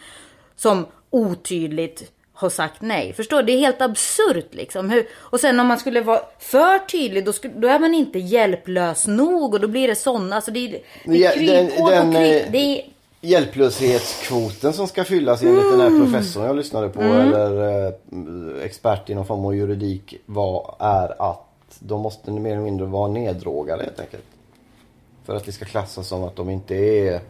[0.57, 3.13] Som otydligt har sagt nej.
[3.13, 3.43] Förstår du?
[3.47, 4.91] Det är helt absurt liksom.
[4.91, 8.19] Hur, och sen om man skulle vara för tydlig, då, skulle, då är man inte
[8.19, 10.37] hjälplös nog och då blir det sådana.
[10.37, 12.55] Alltså det, det är den- kryphål den, på kryp.
[12.55, 12.85] eh,
[13.21, 15.93] Hjälplöshetskvoten som ska fyllas enligt den Mm.
[15.99, 21.31] här professorn jag lyssnade på eller eh, expert i någon form av juridik var, är
[21.31, 21.49] att
[21.87, 24.25] de måste mer eller mindre vara neddrogade helt enkelt.
[25.25, 27.21] För att det ska klassas som att de inte är...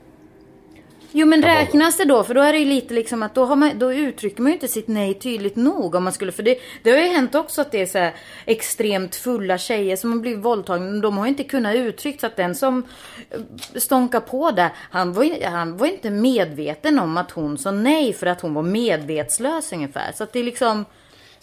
[1.14, 2.24] Jo men räknas det då?
[2.24, 4.54] För då är det ju lite liksom att då, har man, då uttrycker man ju
[4.54, 6.32] inte sitt nej tydligt nog om man skulle.
[6.32, 8.10] För det, det har ju hänt också att det är så
[8.44, 11.00] extremt fulla tjejer som har blivit våldtagna.
[11.00, 12.82] De har ju inte kunnat uttrycka att den som
[13.30, 13.40] eh,
[13.76, 18.26] stånkar på där, han var, han var inte medveten om att hon sa nej för
[18.26, 20.12] att hon var medvetslös ungefär.
[20.14, 20.84] Så att det är liksom...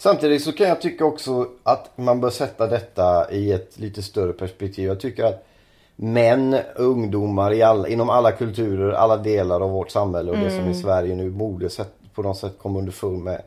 [0.02, 4.32] Samtidigt så kan jag tycka också att man bör sätta detta i ett lite större
[4.32, 4.86] perspektiv.
[4.86, 5.46] Jag tycker att
[5.96, 10.68] män, ungdomar i alla, inom alla kulturer, alla delar av vårt samhälle och det som
[10.68, 11.68] i Sverige nu borde
[12.14, 13.42] på något sätt komma underfund med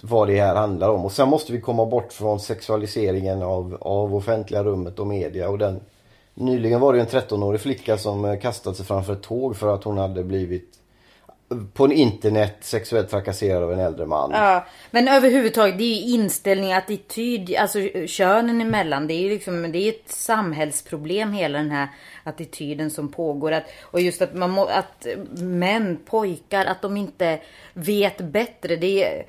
[0.00, 1.04] vad det här handlar om.
[1.04, 5.48] Och sen måste vi komma bort från sexualiseringen av, av offentliga rummet och media.
[5.48, 5.80] Och den,
[6.34, 9.84] nyligen var det en 13-årig flicka som eh, kastade sig framför ett tåg för att
[9.84, 10.81] hon hade blivit
[11.74, 14.30] på en internet sexuellt trakasserad av en äldre man.
[14.34, 19.06] Ja, men överhuvudtaget det är ju inställning, attityd, alltså könen emellan.
[19.06, 21.88] Det är ju liksom, det är ett samhällsproblem hela den här
[22.24, 23.52] attityden som pågår.
[23.52, 25.06] Att, och just att man må, att
[25.42, 27.38] män, pojkar, att de inte
[27.72, 28.76] vet bättre.
[28.76, 29.26] Det är,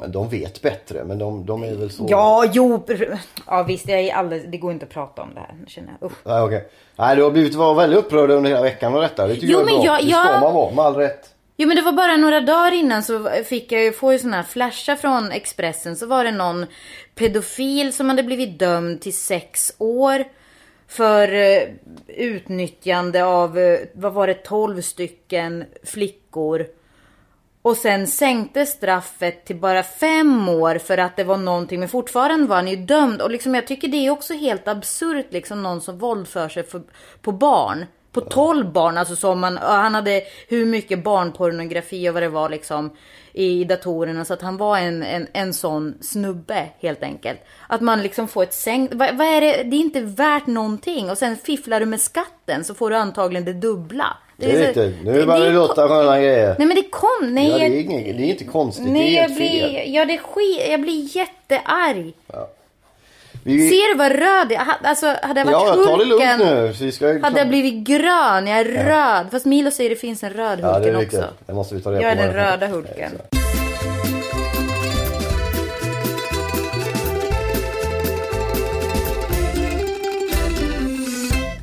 [0.00, 2.06] Men de vet bättre, men de, de är väl så...
[2.08, 2.86] ja, jo,
[3.46, 6.06] ja visst, jag är alldeles, det går inte att prata om det här känner jag.
[6.10, 6.18] Usch.
[6.24, 6.68] Nej, okej.
[6.96, 9.26] Nej, du har blivit var väldigt upprörd under hela veckan av detta.
[9.26, 9.86] Det tycker Jo, jag är men bra.
[9.86, 11.28] jag- Det ska jag- man vara, med all rätt.
[11.60, 14.36] Jo men det var bara några dagar innan så fick jag ju, få ju såna
[14.36, 15.96] här flashar från Expressen.
[15.96, 16.66] Så var det någon
[17.14, 20.24] pedofil som hade blivit dömd till sex år.
[20.88, 21.62] För eh,
[22.06, 26.66] utnyttjande av, eh, vad var det, 12 stycken flickor.
[27.62, 31.80] Och sen sänkte straffet till bara fem år för att det var någonting.
[31.80, 33.22] Men fortfarande var han ju dömd.
[33.22, 36.82] Och liksom jag tycker det är också helt absurt liksom någon som våldför sig för,
[37.22, 37.86] på barn.
[38.12, 42.28] På 12 barn, alltså som man, ja, han hade hur mycket barnpornografi och vad det
[42.28, 42.90] var liksom
[43.32, 44.24] i datorerna.
[44.24, 47.40] Så att han var en, en, en sån snubbe helt enkelt.
[47.68, 51.10] Att man liksom får ett sänkt, vad, vad är det, det är inte värt någonting.
[51.10, 54.16] Och sen fifflar du med skatten så får du antagligen det dubbla.
[54.36, 55.04] Det är riktigt.
[55.04, 56.54] Nu det är låta sköna grejer.
[56.58, 57.48] Nej men det kom, nej.
[57.50, 58.86] Ja, det, jag- är inget, det är inte konstigt.
[58.86, 59.94] Nej, det är jag helt blir, fel.
[59.94, 62.12] ja, det är skit, jag blir jättearg.
[63.42, 66.72] Vi, Ser du vad röd jag Alltså, hade jag varit ja, lugnt Hulken, nu.
[66.80, 68.46] Vi ska, hade jag blivit grön.
[68.46, 69.26] Jag är röd.
[69.30, 71.24] Fast Milo säger det finns en röd Ja, det Hulken är också.
[71.46, 72.22] Det måste vi ta reda Jag är på.
[72.22, 72.50] den är.
[72.50, 73.10] röda Hulken.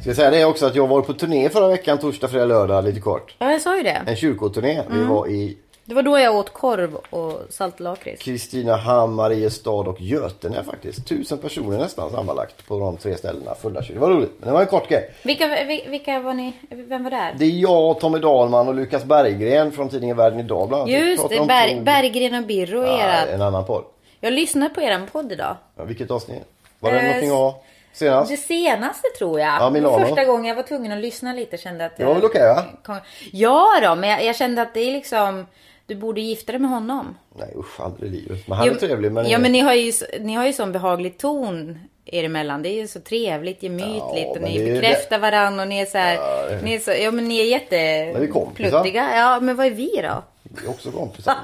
[0.01, 2.83] Ska jag säga det också att jag var på turné förra veckan, torsdag, fredag, lördag,
[2.85, 3.35] lite kort.
[3.39, 4.01] Ja, jag sa ju det.
[4.05, 4.83] En kyrkoturné.
[4.89, 5.07] Vi Mm.
[5.09, 5.57] var i
[5.89, 8.23] Det var då jag åt korv och saltlakrits.
[8.23, 11.07] Kristinehamn, Mariestad och Götene faktiskt.
[11.07, 13.55] Tusen personer nästan sammanlagt på de tre ställena.
[13.55, 13.93] Fulla kyrkor.
[14.01, 14.31] Det var roligt.
[14.39, 15.11] Men det var en kort grej.
[15.23, 16.53] Vilka, vi- vilka var ni?
[16.69, 17.35] Vem var där?
[17.37, 20.93] Det är jag, Tommy Dahlman och Lukas Berggren från tidningen Världen Idag bland annat.
[21.01, 23.13] Just det, om Berg, tro- Berggren och Birro Ja, era.
[23.25, 23.83] en annan podd.
[24.19, 25.55] Jag lyssnade på eran podd idag.
[25.77, 26.43] Ja, vilket avsnitt?
[26.79, 27.61] Var det Eh, någonting att ha
[27.93, 28.31] senast?
[28.31, 29.61] Det senaste tror jag.
[29.61, 29.99] Ja, Milano.
[30.05, 32.41] Första gången jag var tvungen att lyssna lite kände att Det var väl okej
[32.85, 32.95] va?
[33.31, 35.45] Ja då, men jag, jag kände att det är liksom...
[35.87, 37.17] Du borde gifta dig med honom.
[37.39, 38.47] Nej usch, aldrig i livet.
[38.47, 39.29] Men han är Jo, trevlig men...
[39.29, 42.61] Ja men ni har ju, ni har ju sån behaglig ton er emellan.
[42.61, 45.79] Det är ju så trevligt, gemytligt Ja, och ni det är bekräftar varandra och ni
[45.79, 47.75] är så här, Ja, ni är så, ja men ni är jätte
[48.13, 48.81] Men vi är kompisar.
[48.81, 49.15] pluttiga.
[49.17, 50.23] Ja men vad är vi då?
[50.43, 51.35] Vi är också kompisar.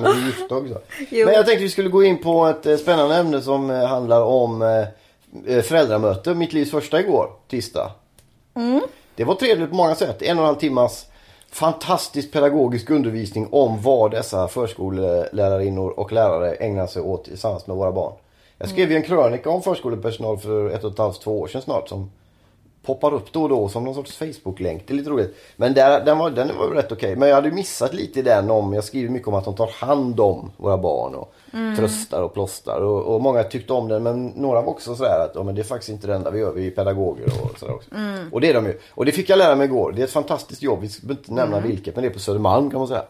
[0.00, 0.80] men vi är gifta också.
[1.10, 1.26] Jo.
[1.26, 4.22] Men jag tänkte vi skulle gå in på ett eh, spännande ämne som eh, handlar
[4.22, 4.62] om
[5.46, 6.34] eh, föräldramöte.
[6.34, 7.90] Mitt livs första igår, tisdag.
[8.54, 8.80] Mm.
[9.14, 10.22] Det var trevligt på många sätt.
[10.22, 11.06] En och en halv timmas
[11.52, 17.92] fantastisk pedagogisk undervisning om vad dessa förskollärarinnor och lärare ägnar sig åt tillsammans med våra
[17.92, 18.12] barn.
[18.58, 21.62] Jag skrev ju en krönika om förskolepersonal för ett och ett halvt, två år sedan
[21.62, 22.10] snart som
[22.82, 24.82] poppar upp då och då som någon sorts Facebook-länk.
[24.86, 25.36] Det är lite roligt.
[25.56, 27.16] Men där, den, var, den var rätt okej.
[27.16, 29.70] Men jag hade missat lite i den om, jag skriver mycket om att de tar
[29.86, 31.34] hand om våra barn och
[31.76, 32.80] tröstar och plåstar.
[32.80, 35.60] Och, och många tyckte om den men några var också sådär att ja, men det
[35.60, 37.90] är faktiskt inte det enda vi gör, vi är pedagoger och sådär också.
[38.32, 38.78] Och det är de ju.
[38.90, 39.92] Och det fick jag lära mig igår.
[39.92, 42.70] Det är ett fantastiskt jobb, vi ska inte nämna vilket, men det är på Södermalm
[42.70, 43.04] kan man säga.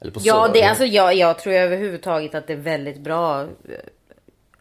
[0.00, 0.54] Eller på Ja Söder.
[0.54, 3.46] det alltså jag, jag tror överhuvudtaget att det är väldigt bra eh,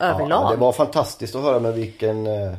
[0.09, 0.43] överlag.
[0.45, 2.53] Ja, det var fantastiskt att höra med vilken eh,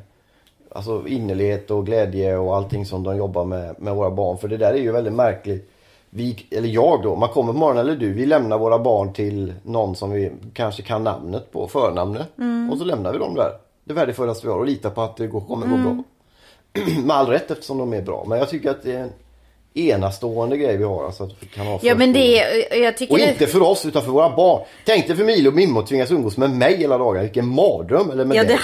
[0.74, 4.38] alltså innerlighet och glädje och allting som de jobbar med, med våra barn.
[4.38, 5.70] För det där är ju väldigt märkligt.
[6.10, 9.54] Vi, eller jag då, man kommer på morgonen eller du, vi lämnar våra barn till
[9.62, 12.28] någon som vi kanske kan namnet på, förnamnet.
[12.70, 13.50] Och så lämnar vi dem där.
[13.84, 16.02] Det värdefullaste vi har och litar på att det går, kommer gå bra.
[17.04, 18.24] med all rätt eftersom de är bra.
[18.28, 19.12] Men jag tycker att det är en
[19.74, 21.04] enastående grej vi har.
[21.04, 23.62] Alltså att vi kan ha Ja men det är, jag tycker Och det, inte för
[23.62, 24.62] oss utan för våra barn.
[24.84, 27.22] Tänk dig för Milo och Mimmo tvingas umgås med mig hela dagen.
[27.22, 28.10] Vilken mardröm.
[28.10, 28.58] Eller med ja, det,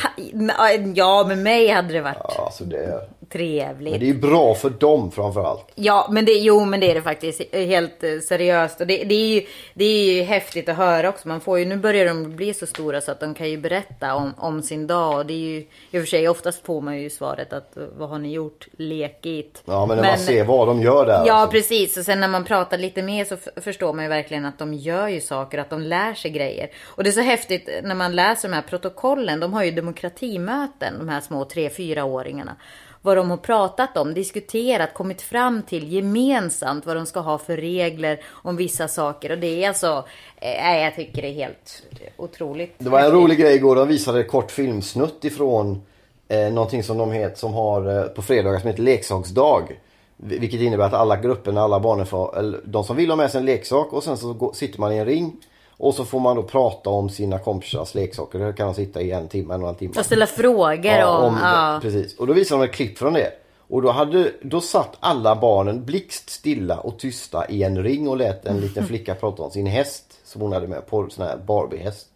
[0.94, 3.00] ja med mig hade det varit Ja, alltså det...
[3.32, 3.90] trevligt.
[3.90, 5.66] Men det är ju bra för dem framförallt.
[5.74, 7.54] Ja, men det, jo, men det är det faktiskt.
[7.54, 8.80] Helt eh, seriöst.
[8.80, 9.42] Och det, det, är ju,
[9.74, 11.28] det är ju häftigt att höra också.
[11.28, 14.14] Man får ju, nu börjar de bli så stora så att de kan ju berätta
[14.14, 15.18] om, om sin dag.
[15.18, 15.56] Och det är ju,
[15.90, 18.68] i och för sig, oftast får man ju svaret att eh, vad har ni gjort?
[18.76, 19.62] Lekigt.
[19.64, 21.26] Ja, men när man ser vad de gör där.
[21.26, 21.52] Ja, alltså.
[21.52, 21.96] precis.
[21.96, 25.08] Och sen när man pratar lite mer så förstår man ju verkligen att de gör
[25.08, 26.70] ju saker, att de lär sig grejer.
[26.84, 29.40] Och det är så häftigt när man läser de här protokollen.
[29.40, 32.56] De har ju demokratimöten, de här små 3-4-åringarna.
[33.02, 37.56] Vad de har pratat om, diskuterat, kommit fram till gemensamt vad de ska ha för
[37.56, 39.32] regler om vissa saker.
[39.32, 40.04] Och det är alltså,
[40.36, 41.82] eh, jag tycker det är helt
[42.16, 42.74] otroligt.
[42.78, 43.76] Det var en rolig grej igår.
[43.76, 45.82] De visade ett kort filmsnutt ifrån
[46.28, 49.80] eh, någonting som de het, som har eh, på fredagar som heter leksaksdag.
[50.22, 53.30] Vil- Vilket innebär att alla grupperna, alla barnen får, eller de som vill ha med
[53.30, 55.36] sig en leksak och sen så går, sitter man i en ring.
[55.80, 58.38] Och så får man då prata om sina kompisars leksaker.
[58.38, 59.94] Där kan de sitta i en timme, en och en timme.
[59.98, 61.78] Och ställa frågor om, ja.
[61.82, 62.18] Precis.
[62.18, 63.30] Och då visade de ett klipp från det.
[63.70, 68.46] Och då, hade, då satt alla barnen blickstilla och tysta i en ring och lät
[68.46, 72.06] en liten flicka prata om sin häst som hon hade med på sån här Barbie-häst.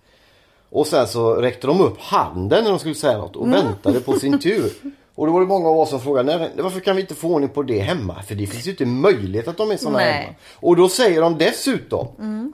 [0.71, 3.65] Och sen så räckte de upp handen när de skulle säga något och Mm.
[3.67, 4.73] väntade på sin tur.
[5.15, 7.29] Och då var det många av oss som frågade "Nej, varför kan vi inte få
[7.29, 8.23] ordning på det hemma?
[8.23, 10.13] För det finns ju inte möjlighet att de är såna Nej.
[10.13, 10.35] hemma.
[10.61, 12.07] Och då säger de dessutom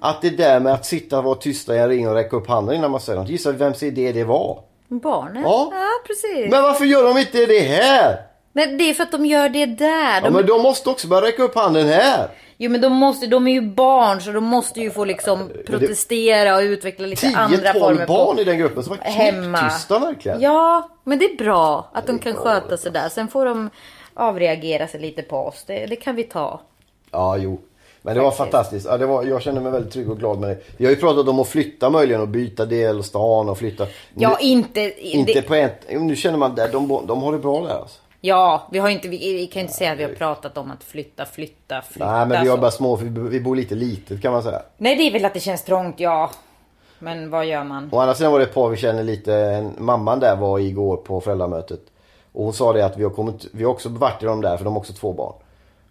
[0.03, 2.49] att det där med att sitta och vara tysta i en ring och räcka upp
[2.49, 3.29] handen innan man säger något.
[3.31, 4.59] Gissa vems idé det var?
[4.88, 5.42] Barnen?
[5.42, 5.68] Ja.
[5.73, 6.51] ja, precis.
[6.51, 8.16] Men varför gör de inte det här?
[8.53, 10.14] Men det är för att de gör det där.
[10.14, 12.29] Ja, De, men de måste också börja räcka upp handen här.
[12.61, 16.57] Jo men de måste, de är ju barn så de måste ju få liksom protestera
[16.57, 20.40] och utveckla lite andra 10-12 former barn på i den gruppen som var knäpptysta verkligen.
[20.40, 23.09] Ja, men det är bra att de kan bra, sköta sig där.
[23.09, 23.71] Sen får de
[24.14, 25.64] avreagera sig lite på oss.
[25.66, 26.61] Det, det kan vi ta.
[27.11, 27.61] Ja, jo.
[28.03, 28.53] Men det var Faktiskt.
[28.53, 28.87] fantastiskt.
[28.87, 30.59] Ja, det var, jag kände mig väldigt trygg och glad med det.
[30.77, 33.87] Vi har ju pratat om att flytta möjligen och byta del stan och flytta.
[34.14, 35.07] Ja, nu, inte...
[35.07, 37.99] inte det, på ett, nu känner man att de, de har det bra där alltså.
[38.21, 39.09] Ja, vi har inte...
[39.09, 42.13] Vi, vi kan inte säga att vi har pratat om att flytta, flytta, flytta.
[42.13, 44.63] Nej men vi har bara små, vi, vi bor lite litet kan man säga.
[44.77, 46.31] Nej, det är väl att det känns trångt, ja.
[46.99, 47.89] Men vad gör man?
[47.93, 51.21] Å andra sidan var det ett par vi känner lite, mamman där var igår på
[51.21, 51.81] föräldramötet.
[52.33, 54.57] Och hon sa det att vi har kommit, vi har också varit i de där
[54.57, 55.33] för de har också två barn.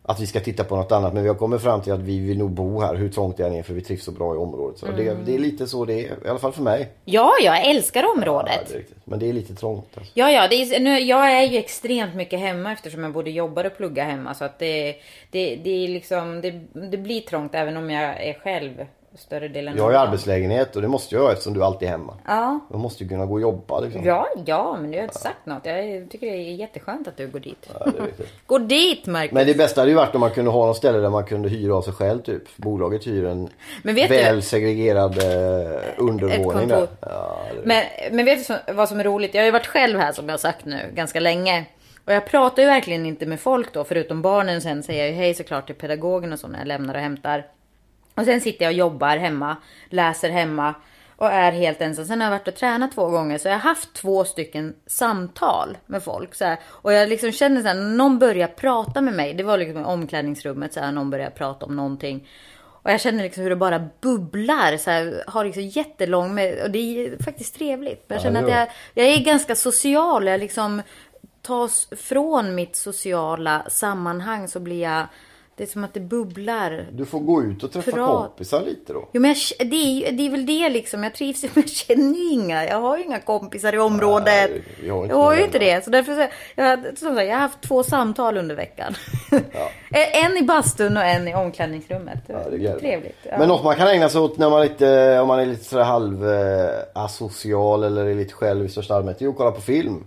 [0.10, 2.20] Att vi ska titta på något annat men vi har kommit fram till att vi
[2.20, 4.38] vill nog bo här hur trångt det än är för vi trivs så bra i
[4.38, 4.80] området.
[4.80, 6.90] Så det, det är lite så det är, i alla fall för mig.
[7.06, 8.68] Ja, jag älskar Ja, området.
[8.68, 8.98] det är riktigt.
[9.04, 9.86] Men det är lite trångt.
[9.98, 10.12] Alltså.
[10.16, 13.64] Ja, ja, det är, nu, jag är ju extremt mycket hemma eftersom jag både jobbar
[13.66, 14.34] och pluggar hemma.
[14.34, 14.96] Så att det,
[15.32, 16.52] det, det är liksom, det,
[16.92, 18.86] det blir trångt även om jag är själv
[19.18, 21.92] större delen Jag har ju arbetslägenhet och det måste jag ha eftersom du alltid är
[21.92, 22.14] hemma.
[22.28, 22.60] Ja.
[22.72, 24.04] Jag måste ju kunna gå och jobba liksom.
[24.06, 25.66] Ja, ja, men du har inte sagt något.
[25.66, 27.70] Jag tycker det är jätteskönt att du går dit.
[27.80, 27.92] Ja.
[28.46, 29.32] Gå dit, Marcus!
[29.32, 31.50] Men det bästa hade ju varit om man kunde ha något ställe där man kunde
[31.50, 32.58] hyra av sig själv typ.
[32.58, 33.50] Bolaget hyr en
[33.84, 36.88] vet du- väl segregerad eh, undervåning där.
[37.02, 39.34] Ja, Men, men vet du vad som är roligt?
[39.34, 41.66] Jag har ju varit själv här som jag har sagt nu ganska länge.
[42.06, 44.62] Och jag pratar ju verkligen inte med folk då, förutom barnen.
[44.62, 47.46] Sen säger jag ju hej såklart till pedagogen och så när jag lämnar och hämtar.
[48.18, 49.58] Och sen sitter jag och jobbar hemma,
[49.90, 50.76] läser hemma
[51.16, 52.06] och är helt ensam.
[52.06, 55.78] Sen har jag varit och tränat två gånger så jag har haft två stycken samtal
[55.86, 56.36] med folk.
[56.36, 56.60] Så här.
[56.66, 59.34] Och jag liksom känner så här, någon börjar prata med mig.
[59.34, 62.28] Det var liksom i omklädningsrummet så här, någon börjar prata om någonting.
[62.84, 64.78] Och jag känner liksom hur det bara bubblar.
[64.78, 68.06] Så här, har liksom jättelång med, och det är faktiskt trevligt.
[68.08, 70.28] Jag Ja, känner att jag, jag är ganska social.
[70.28, 70.82] Jag liksom
[71.42, 75.08] tas från mitt sociala sammanhang så blir jag,
[75.58, 76.86] det är som att det bubblar.
[76.92, 78.08] Du får gå ut och träffa Prat.
[78.10, 79.08] kompisar lite då.
[79.12, 81.04] Jo men jag, det, är, det är väl det liksom.
[81.04, 82.66] Jag trivs ju men jag känner ju inga.
[82.66, 84.50] Jag har ju inga kompisar i området.
[84.52, 85.84] Nej, vi har inte jag har ju inte det.
[85.84, 88.94] Så därför så, jag, har- som sagt, jag har haft två samtal under veckan.
[90.14, 92.20] en i bastun och en i omklädningsrummet.
[92.28, 92.80] Ja, det är.
[92.80, 93.18] Trevligt.
[93.24, 93.36] Ja.
[93.40, 95.84] Men något man kan ägna sig åt när man, lite, om man är lite sådär
[95.84, 99.20] halv eh, asocial eller är lite själv i största allmänhet.
[99.20, 100.04] Det är att kolla på film.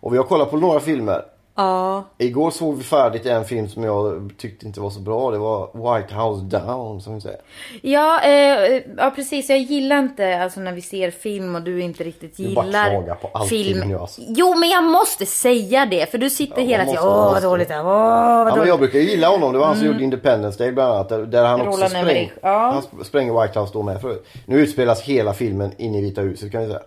[0.00, 1.22] Och vi har kollat på några filmer.
[1.56, 2.04] Ja.
[2.18, 5.30] Igår såg vi färdigt en film som jag tyckte inte var så bra.
[5.30, 5.66] Det var
[5.96, 7.40] White House Down som vi säger.
[7.82, 9.48] Ja, eh, ja, precis.
[9.50, 13.14] Jag gillar inte alltså, när vi ser film och du inte riktigt Du bara gillar
[13.14, 13.88] på allting film.
[13.88, 14.20] nu, alltså.
[14.26, 16.10] Jo, men jag måste säga det.
[16.10, 16.98] För du sitter Ja, hela tiden.
[17.02, 17.80] Åh, vad dåligt det här.
[17.86, 19.52] Åh, vad Ja, men jag brukar gilla honom.
[19.52, 21.08] Det var han som gjorde Independence Day bland annat.
[21.08, 22.70] Där, där han också Roland spräng, Emmerich, ja.
[22.72, 24.26] han sp- spränger White House då med förut.
[24.46, 26.80] Nu utspelas hela filmen inne i Vita huset kan vi säga.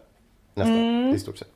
[0.56, 1.16] Nästan, Mm.
[1.16, 1.48] i stort sett.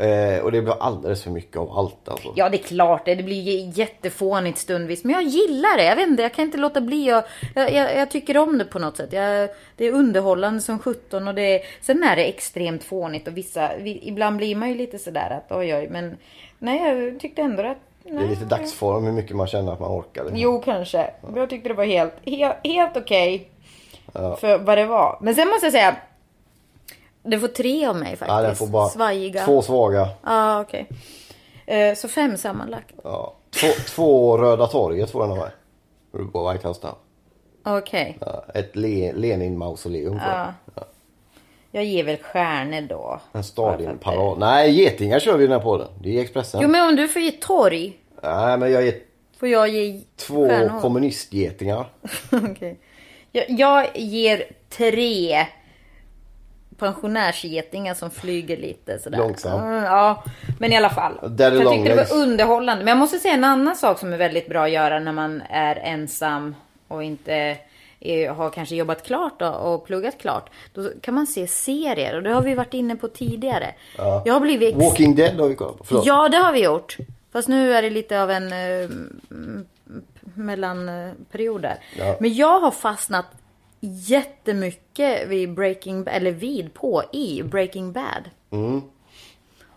[0.00, 2.32] Eh, och det blir alldeles för mycket av allt alltså.
[2.36, 3.14] Ja, det är klart det.
[3.14, 5.04] Det blir jättefånigt stundvis.
[5.04, 5.84] Men jag gillar det.
[5.84, 7.06] Jag vet inte, jag kan inte låta bli.
[7.06, 9.12] Jag, jag, jag, tycker om det på något sätt.
[9.12, 13.36] Jag, det är underhållande som 17 och det är, sen är det extremt fånigt och
[13.36, 16.16] vissa, vi, ibland blir man ju lite sådär att oj oj, men
[16.58, 19.90] nej, jag tyckte ändå att Det är lite dagsform hur mycket man känner att man
[19.90, 20.22] orkar.
[20.22, 20.38] liksom.
[20.38, 21.10] Jo, kanske.
[21.22, 23.50] Men jag tyckte det var helt, helt, helt okej.
[24.12, 25.18] För vad det var.
[25.20, 25.96] Men sen måste jag säga.
[27.26, 28.28] Det får tre av mig faktiskt.
[28.28, 29.44] Ja, den får bara Svajiga.
[29.44, 30.08] två svaga.
[30.24, 30.88] Ja, okej.
[31.66, 32.92] Eh, så fem sammanlagt.
[33.04, 33.34] Ja.
[33.60, 35.50] Två, två Röda torget får den av mig.
[36.64, 36.94] House Down.
[37.78, 38.18] Okej.
[38.20, 40.10] Ja, ett Le- Lenin-mausoleum.
[40.14, 40.20] den.
[40.74, 40.82] Ja.
[41.70, 43.20] Jag ger väl stjärnor då.
[43.32, 44.38] En stadionparad.
[44.38, 45.88] Nej, getingar kör vi den här podden.
[46.02, 46.60] Det är Expressen.
[46.62, 47.96] Jo men om du får ge torg.
[48.22, 48.94] Nej, men jag ger
[49.38, 50.80] Får jag ge två stjärnor?
[50.80, 51.86] kommunistgetingar.
[52.50, 52.78] Okej.
[53.32, 55.46] jag, jag ger tre
[56.78, 59.18] pensionärsgetingar som flyger lite sådär.
[59.18, 59.62] Långsamt.
[59.62, 60.24] Mm, ja,
[60.58, 61.12] men i alla fall.
[61.22, 62.84] Daddy jag tyckte det var underhållande.
[62.84, 65.42] Men jag måste säga en annan sak som är väldigt bra att göra när man
[65.50, 66.54] är ensam
[66.88, 67.58] och inte
[68.00, 70.50] är, har kanske jobbat klart då, och pluggat klart.
[70.74, 73.74] Då kan man se serier och det har vi varit inne på tidigare.
[73.96, 75.84] Jag har blivit ex- Walking Dead har vi kollat på.
[75.84, 76.06] Förlåt.
[76.06, 76.96] Ja, det har vi gjort.
[77.32, 78.90] Fast nu är det lite av en eh,
[79.30, 79.66] mm,
[80.34, 81.76] mellanperiod där.
[81.98, 82.16] Ja.
[82.20, 83.26] Men jag har fastnat
[83.80, 88.30] jättemycket vid Breaking eller vid, på, i Breaking Bad.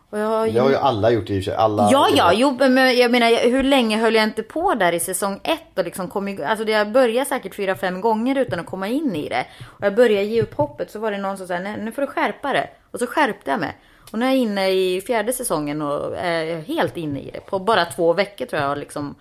[0.10, 0.52] Och jag har ju...
[0.52, 1.56] Det har ju alla gjort i och för sig.
[1.56, 1.90] Alla...
[1.92, 5.40] Ja, ja, jo, men jag menar hur länge höll jag inte på där i säsong
[5.44, 6.46] ett och liksom kom igång.
[6.46, 9.46] Alltså jag började säkert fyra, fem gånger utan att komma in i det.
[9.66, 12.02] Och jag började ge upp hoppet så var det någon som sa, nej nu får
[12.02, 12.70] du skärpa det.
[12.92, 13.78] Och så skärpte jag mig.
[14.12, 17.40] Och nu är jag inne i fjärde säsongen och är helt inne i det.
[17.40, 19.16] På bara två veckor tror jag har liksom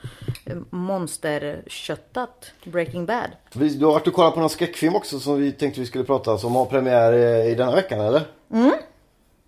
[0.47, 3.31] eh, monsterköttat Breaking Bad.
[3.53, 6.33] Du har varit och kollat på någon skräckfilm också som vi tänkte vi skulle prata
[6.33, 6.39] om.
[6.39, 8.23] Som har premiär eh, i denna veckan eller?
[8.53, 8.73] Mm.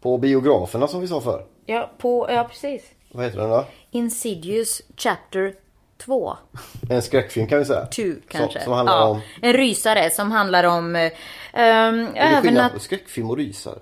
[0.00, 1.44] På biograferna som vi sa för.
[1.66, 2.82] Ja, på, ja precis.
[3.12, 3.64] Vad heter den då?
[3.90, 5.54] Insidious Chapter
[5.98, 6.36] 2.
[6.90, 7.86] En skräckfilm kan vi säga.
[7.86, 8.58] Two kanske.
[8.58, 9.20] Som, som handlar ja, om...
[9.42, 10.96] En rysare som handlar om...
[10.96, 11.12] eh,
[11.52, 13.78] Um, Är det övernat- skillnad på skräckfilm och rysare?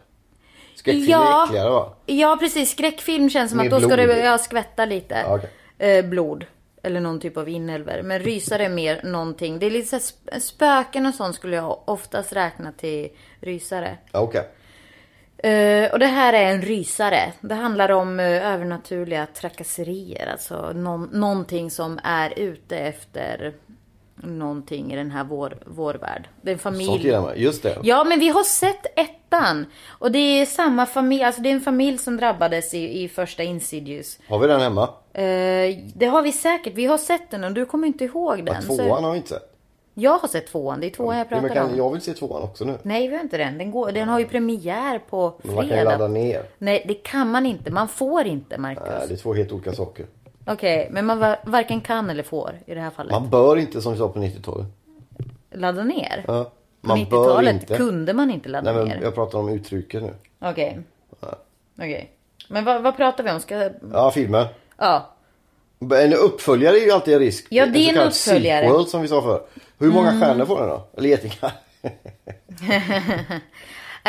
[0.79, 1.43] Skräckfilm Ja.
[1.43, 1.93] är äckligare va?
[2.07, 5.35] Ja precis, skräckfilm känns som Mer att då ska det ja, skvätta lite Ja,
[5.79, 5.99] okej.
[5.99, 6.47] eh, blod.
[6.83, 8.03] Eller någon typ av inälvor.
[8.03, 9.59] Men rysare är mer någonting.
[9.59, 13.09] Det är lite så här sp- spöken och sånt skulle jag oftast räkna till
[13.41, 13.99] rysare.
[14.13, 14.49] Okej.
[15.39, 17.33] Eh, och det här är en rysare.
[17.41, 20.27] Det handlar om eh, övernaturliga trakasserier.
[20.33, 23.53] Alltså någon, någonting som är ute efter
[24.17, 26.29] någonting i den här vår, vår värld.
[26.43, 26.87] Det är en familj.
[26.87, 27.33] Sånt gillar man.
[27.37, 27.79] Just det.
[27.83, 28.87] Ja, men vi har sett
[29.29, 29.67] ettan.
[29.89, 33.43] Och det är samma familj, alltså det är en familj som drabbades i, i första
[33.43, 34.19] Insidious.
[34.29, 34.83] Har vi den hemma?
[35.13, 38.55] Eh, det har vi säkert, vi har sett den och du kommer inte ihåg den.
[38.55, 39.55] Ja, så- tvåan har vi inte sett.
[39.95, 41.77] Jag har sett tvåan, det är tvåan jag Ja, men pratar kan, om.
[41.77, 42.79] jag vill se tvåan också nu.
[42.83, 43.59] Nej, vi har inte den.
[43.59, 45.91] Den, går, den har ju premiär på Men man kan ju fredag.
[45.91, 46.43] ladda ner.
[46.59, 47.71] Nej, det kan man inte.
[47.71, 48.83] Man får inte, Marcus.
[48.99, 50.07] Nej, det är två helt olika saker.
[50.47, 53.13] Okej, men man va- varken kan eller får i det här fallet.
[53.13, 54.67] Man bör inte som vi sa på 90-talet.
[55.51, 56.25] Ladda ner?
[56.27, 56.51] Ja.
[56.81, 57.77] På Man bör 90-talet inte.
[57.77, 59.03] kunde man inte ladda Nej men ner.
[59.05, 60.15] jag pratar om uttrycket nu.
[60.39, 60.79] Okej.
[61.79, 62.11] Okej.
[62.49, 63.41] Men vad, vad pratar vi om?
[63.41, 63.71] Ska...
[63.93, 64.47] Ja, filmen.
[64.77, 65.15] Ja.
[65.81, 67.47] En uppföljare är ju alltid en risk.
[67.51, 68.65] Ja, det är en kallad uppföljare.
[68.65, 68.73] Mm.
[68.73, 69.43] Sequel som vi sa för.
[69.79, 70.89] Hur många stjärnor får den då?
[70.97, 71.53] Eller getingar?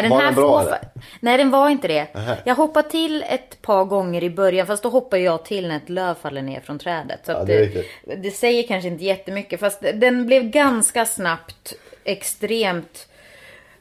[0.02, 0.80] Den Var här den bra, eller?
[1.20, 2.08] Nej, den var inte det.
[2.46, 5.90] Jag hoppade till ett par gånger i början, fast då hoppar jag till när ett
[5.90, 7.20] löv faller ner från trädet.
[7.26, 13.08] Så Ja, det det, det säger kanske inte jättemycket, fast den blev ganska snabbt extremt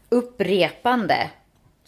[0.08, 1.30] upprepande.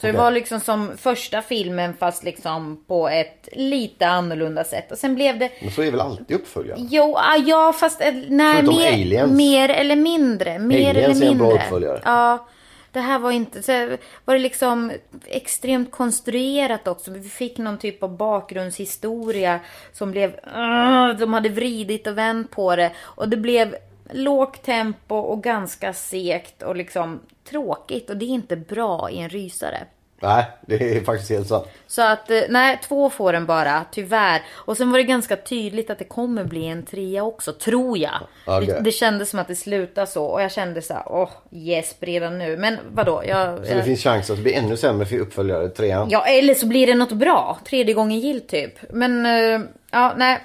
[0.00, 0.20] Så det Okej.
[0.22, 4.92] var liksom som första filmen fast liksom på ett lite annorlunda sätt.
[4.92, 6.78] Och sen blev det Men så är väl alltid uppföljare?
[6.90, 9.32] Jo, ah, ja fast eh, nej, Förutom mer, Aliens.
[9.32, 10.58] mer eller mindre.
[10.58, 11.64] Mer Aliens eller är en bra mindre.
[11.64, 12.00] uppföljare.
[12.04, 12.48] Ja,
[12.92, 14.92] det här var inte, så var det liksom
[15.26, 17.10] extremt konstruerat också.
[17.10, 19.60] Vi fick någon typ av bakgrundshistoria
[19.92, 22.92] som blev, uh, de hade vridit och vänt på det.
[22.98, 23.76] Och det blev
[24.10, 28.10] lågt tempo och ganska segt och liksom tråkigt.
[28.10, 29.86] Och det är inte bra i en rysare.
[30.22, 31.66] Nej, det är faktiskt helt sant.
[31.86, 34.42] Så att, eh, nej, två får den bara, tyvärr.
[34.50, 38.20] Och sen var det ganska tydligt att det kommer bli en trea också, tror jag.
[38.46, 38.66] Okej.
[38.66, 40.24] Det, det kändes som att det slutar så.
[40.24, 42.56] Och jag kände så här, åh, yes, redan nu.
[42.56, 43.22] Men vadå?
[43.26, 46.08] Jag, Så det jag, finns chans att det blir ännu sämre för uppföljare, trean.
[46.10, 47.58] Ja, eller så blir det något bra.
[47.64, 48.74] Tredje gången gill typ.
[48.90, 50.38] Men, eh, ja, nej.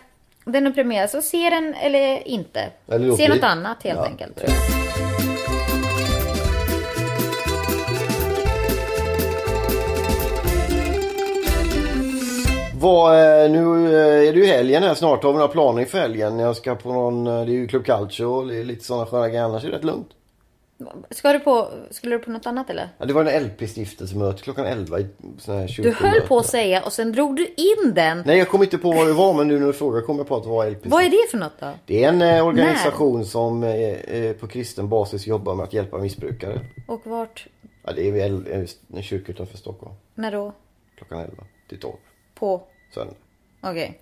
[0.45, 2.69] Den är premiär, så se den eller inte.
[2.87, 4.05] Eller se något annat helt Ja.
[4.05, 4.43] enkelt.
[12.85, 15.23] Vad, eh, nu eh, är det ju helgen här snart.
[15.23, 16.39] Har vi några planer inför helgen?
[16.39, 19.05] Jag ska på någon, eh, det är ju Club Calcio och det är lite sådana
[19.05, 19.43] sköna grejer.
[19.43, 20.09] Annars är det rätt lugnt.
[21.09, 22.89] Ska du på, skulle du på något annat eller?
[22.97, 25.07] Ja, det var en LP-stiftelsemöte klockan 11 i
[25.39, 28.23] sån här Du höll på att säga och sen drog du in den.
[28.25, 30.27] Nej, jag kom inte på vad det var men nu när du frågar kom jag
[30.27, 30.85] på att det var LP.
[30.85, 31.69] Vad är det för något då?
[31.85, 36.59] Det är en eh, organisation som eh, på kristen basis jobbar med att hjälpa missbrukare.
[36.87, 37.47] Och vart?
[37.83, 39.95] Ja, det är en kyrka utanför Stockholm.
[40.15, 40.53] När då?
[40.97, 41.93] Klockan 11 till 12.
[42.35, 42.61] På?
[42.93, 43.15] Söndag.
[43.61, 43.99] Okej.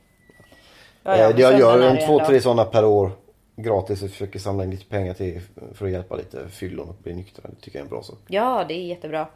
[1.06, 3.12] Eh, det jag gör en två, tre sådana per år
[3.56, 5.42] gratis och försöker samla in lite pengar till
[5.74, 7.50] för att hjälpa lite fyllon och bli nyktra.
[7.50, 8.18] Det tycker jag är en bra sak.
[8.28, 9.28] Ja, det är jättebra.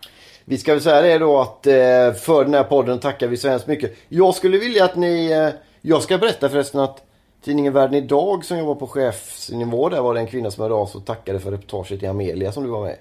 [0.46, 1.74] Vi ska väl säga det då att eh,
[2.14, 3.94] för den här podden tackar vi så hemskt mycket.
[4.08, 5.50] Jag skulle vilja att ni eh,
[5.82, 7.04] Jag ska berätta förresten att
[7.44, 10.86] tidningen Världen Idag som jobbar på chefsnivå där var det en kvinna som hörde av
[10.86, 12.96] sig och tackade för reportaget i Amelia som du var med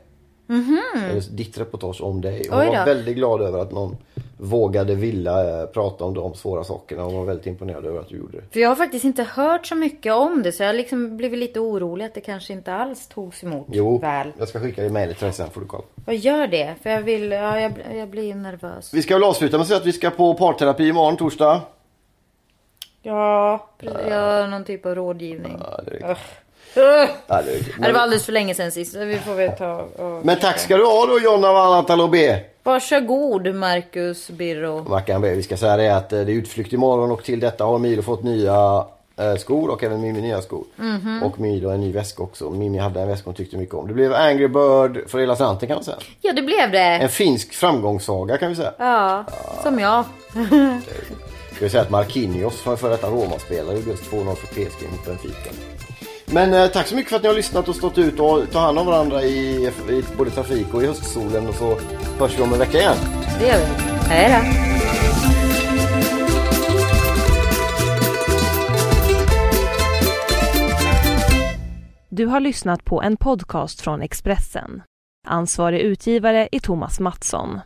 [0.49, 1.09] i.
[1.11, 2.47] Eller Ditt reportage om dig.
[2.51, 3.97] Hon var väldigt glad över att någon
[4.39, 7.03] vågade vilja eh, prata om de svåra sakerna.
[7.03, 8.45] Hon var väldigt imponerad över att du gjorde det.
[8.53, 11.39] För jag har faktiskt inte hört så mycket om det så jag har liksom blivit
[11.39, 14.33] lite orolig att det kanske inte alls togs emot Jo, väl.
[14.39, 15.85] jag ska skicka dig mejlet till dig sen får du kolla.
[15.95, 16.75] Vad gör det?
[16.83, 18.95] För jag vill, ja, jag, jag blir nervös.
[18.95, 21.61] Vi ska väl avsluta med att säga att vi ska på parterapi imorgon torsdag.
[23.03, 23.99] Ja, precis.
[24.11, 25.61] ja någon typ av rådgivning.
[26.01, 26.17] Ja,
[27.27, 27.87] Ja, det.
[27.87, 28.95] Ja, var alldeles för länge sedan sist.
[28.95, 30.27] Vi får väl ta och...
[30.27, 32.39] Men tack ska du ha då Jonna Vallantalobé.
[32.63, 34.89] Varsågod Marcus Birro.
[34.89, 35.35] Mackan B.
[35.35, 38.03] Vi ska säga det att eh, det är utflykt imorgon och till detta har Milo
[38.03, 38.85] fått nya
[39.19, 40.65] eh, skor och även Mimmi nya skor.
[40.77, 41.23] Mhm.
[41.23, 42.51] Och Milo en ny väska också.
[42.51, 43.89] Mimmi hade en väska hon tyckte mycket om.
[43.89, 45.97] Det blev Angry Bird för hela slanten kan man säga.
[46.21, 46.79] Ja, det blev det.
[46.79, 48.73] En finsk framgångssaga kan vi säga.
[48.79, 49.25] Ja,
[49.63, 50.05] som jag.
[51.55, 55.07] Ska vi säga att Marquinhos, för före detta Roma-spelare, gjorde just 2-0 för PSG mot
[55.07, 55.51] Benfica.
[56.33, 58.59] Men eh, tack så mycket för att ni har lyssnat och stått ut och ta
[58.59, 61.79] hand om varandra i, i både trafik och i höstsolen och så
[62.19, 62.97] hörs vi om en vecka igen.
[63.39, 63.65] Det gör vi.
[64.09, 64.67] Hej då.
[72.09, 74.83] Du har lyssnat på en podcast från Expressen.
[75.29, 77.61] Ansvarig utgivare är Thomas Mattsson.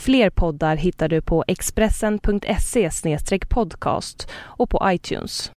[0.00, 2.90] Fler poddar hittar du på expressen.se
[3.48, 5.52] podcast och på iTunes.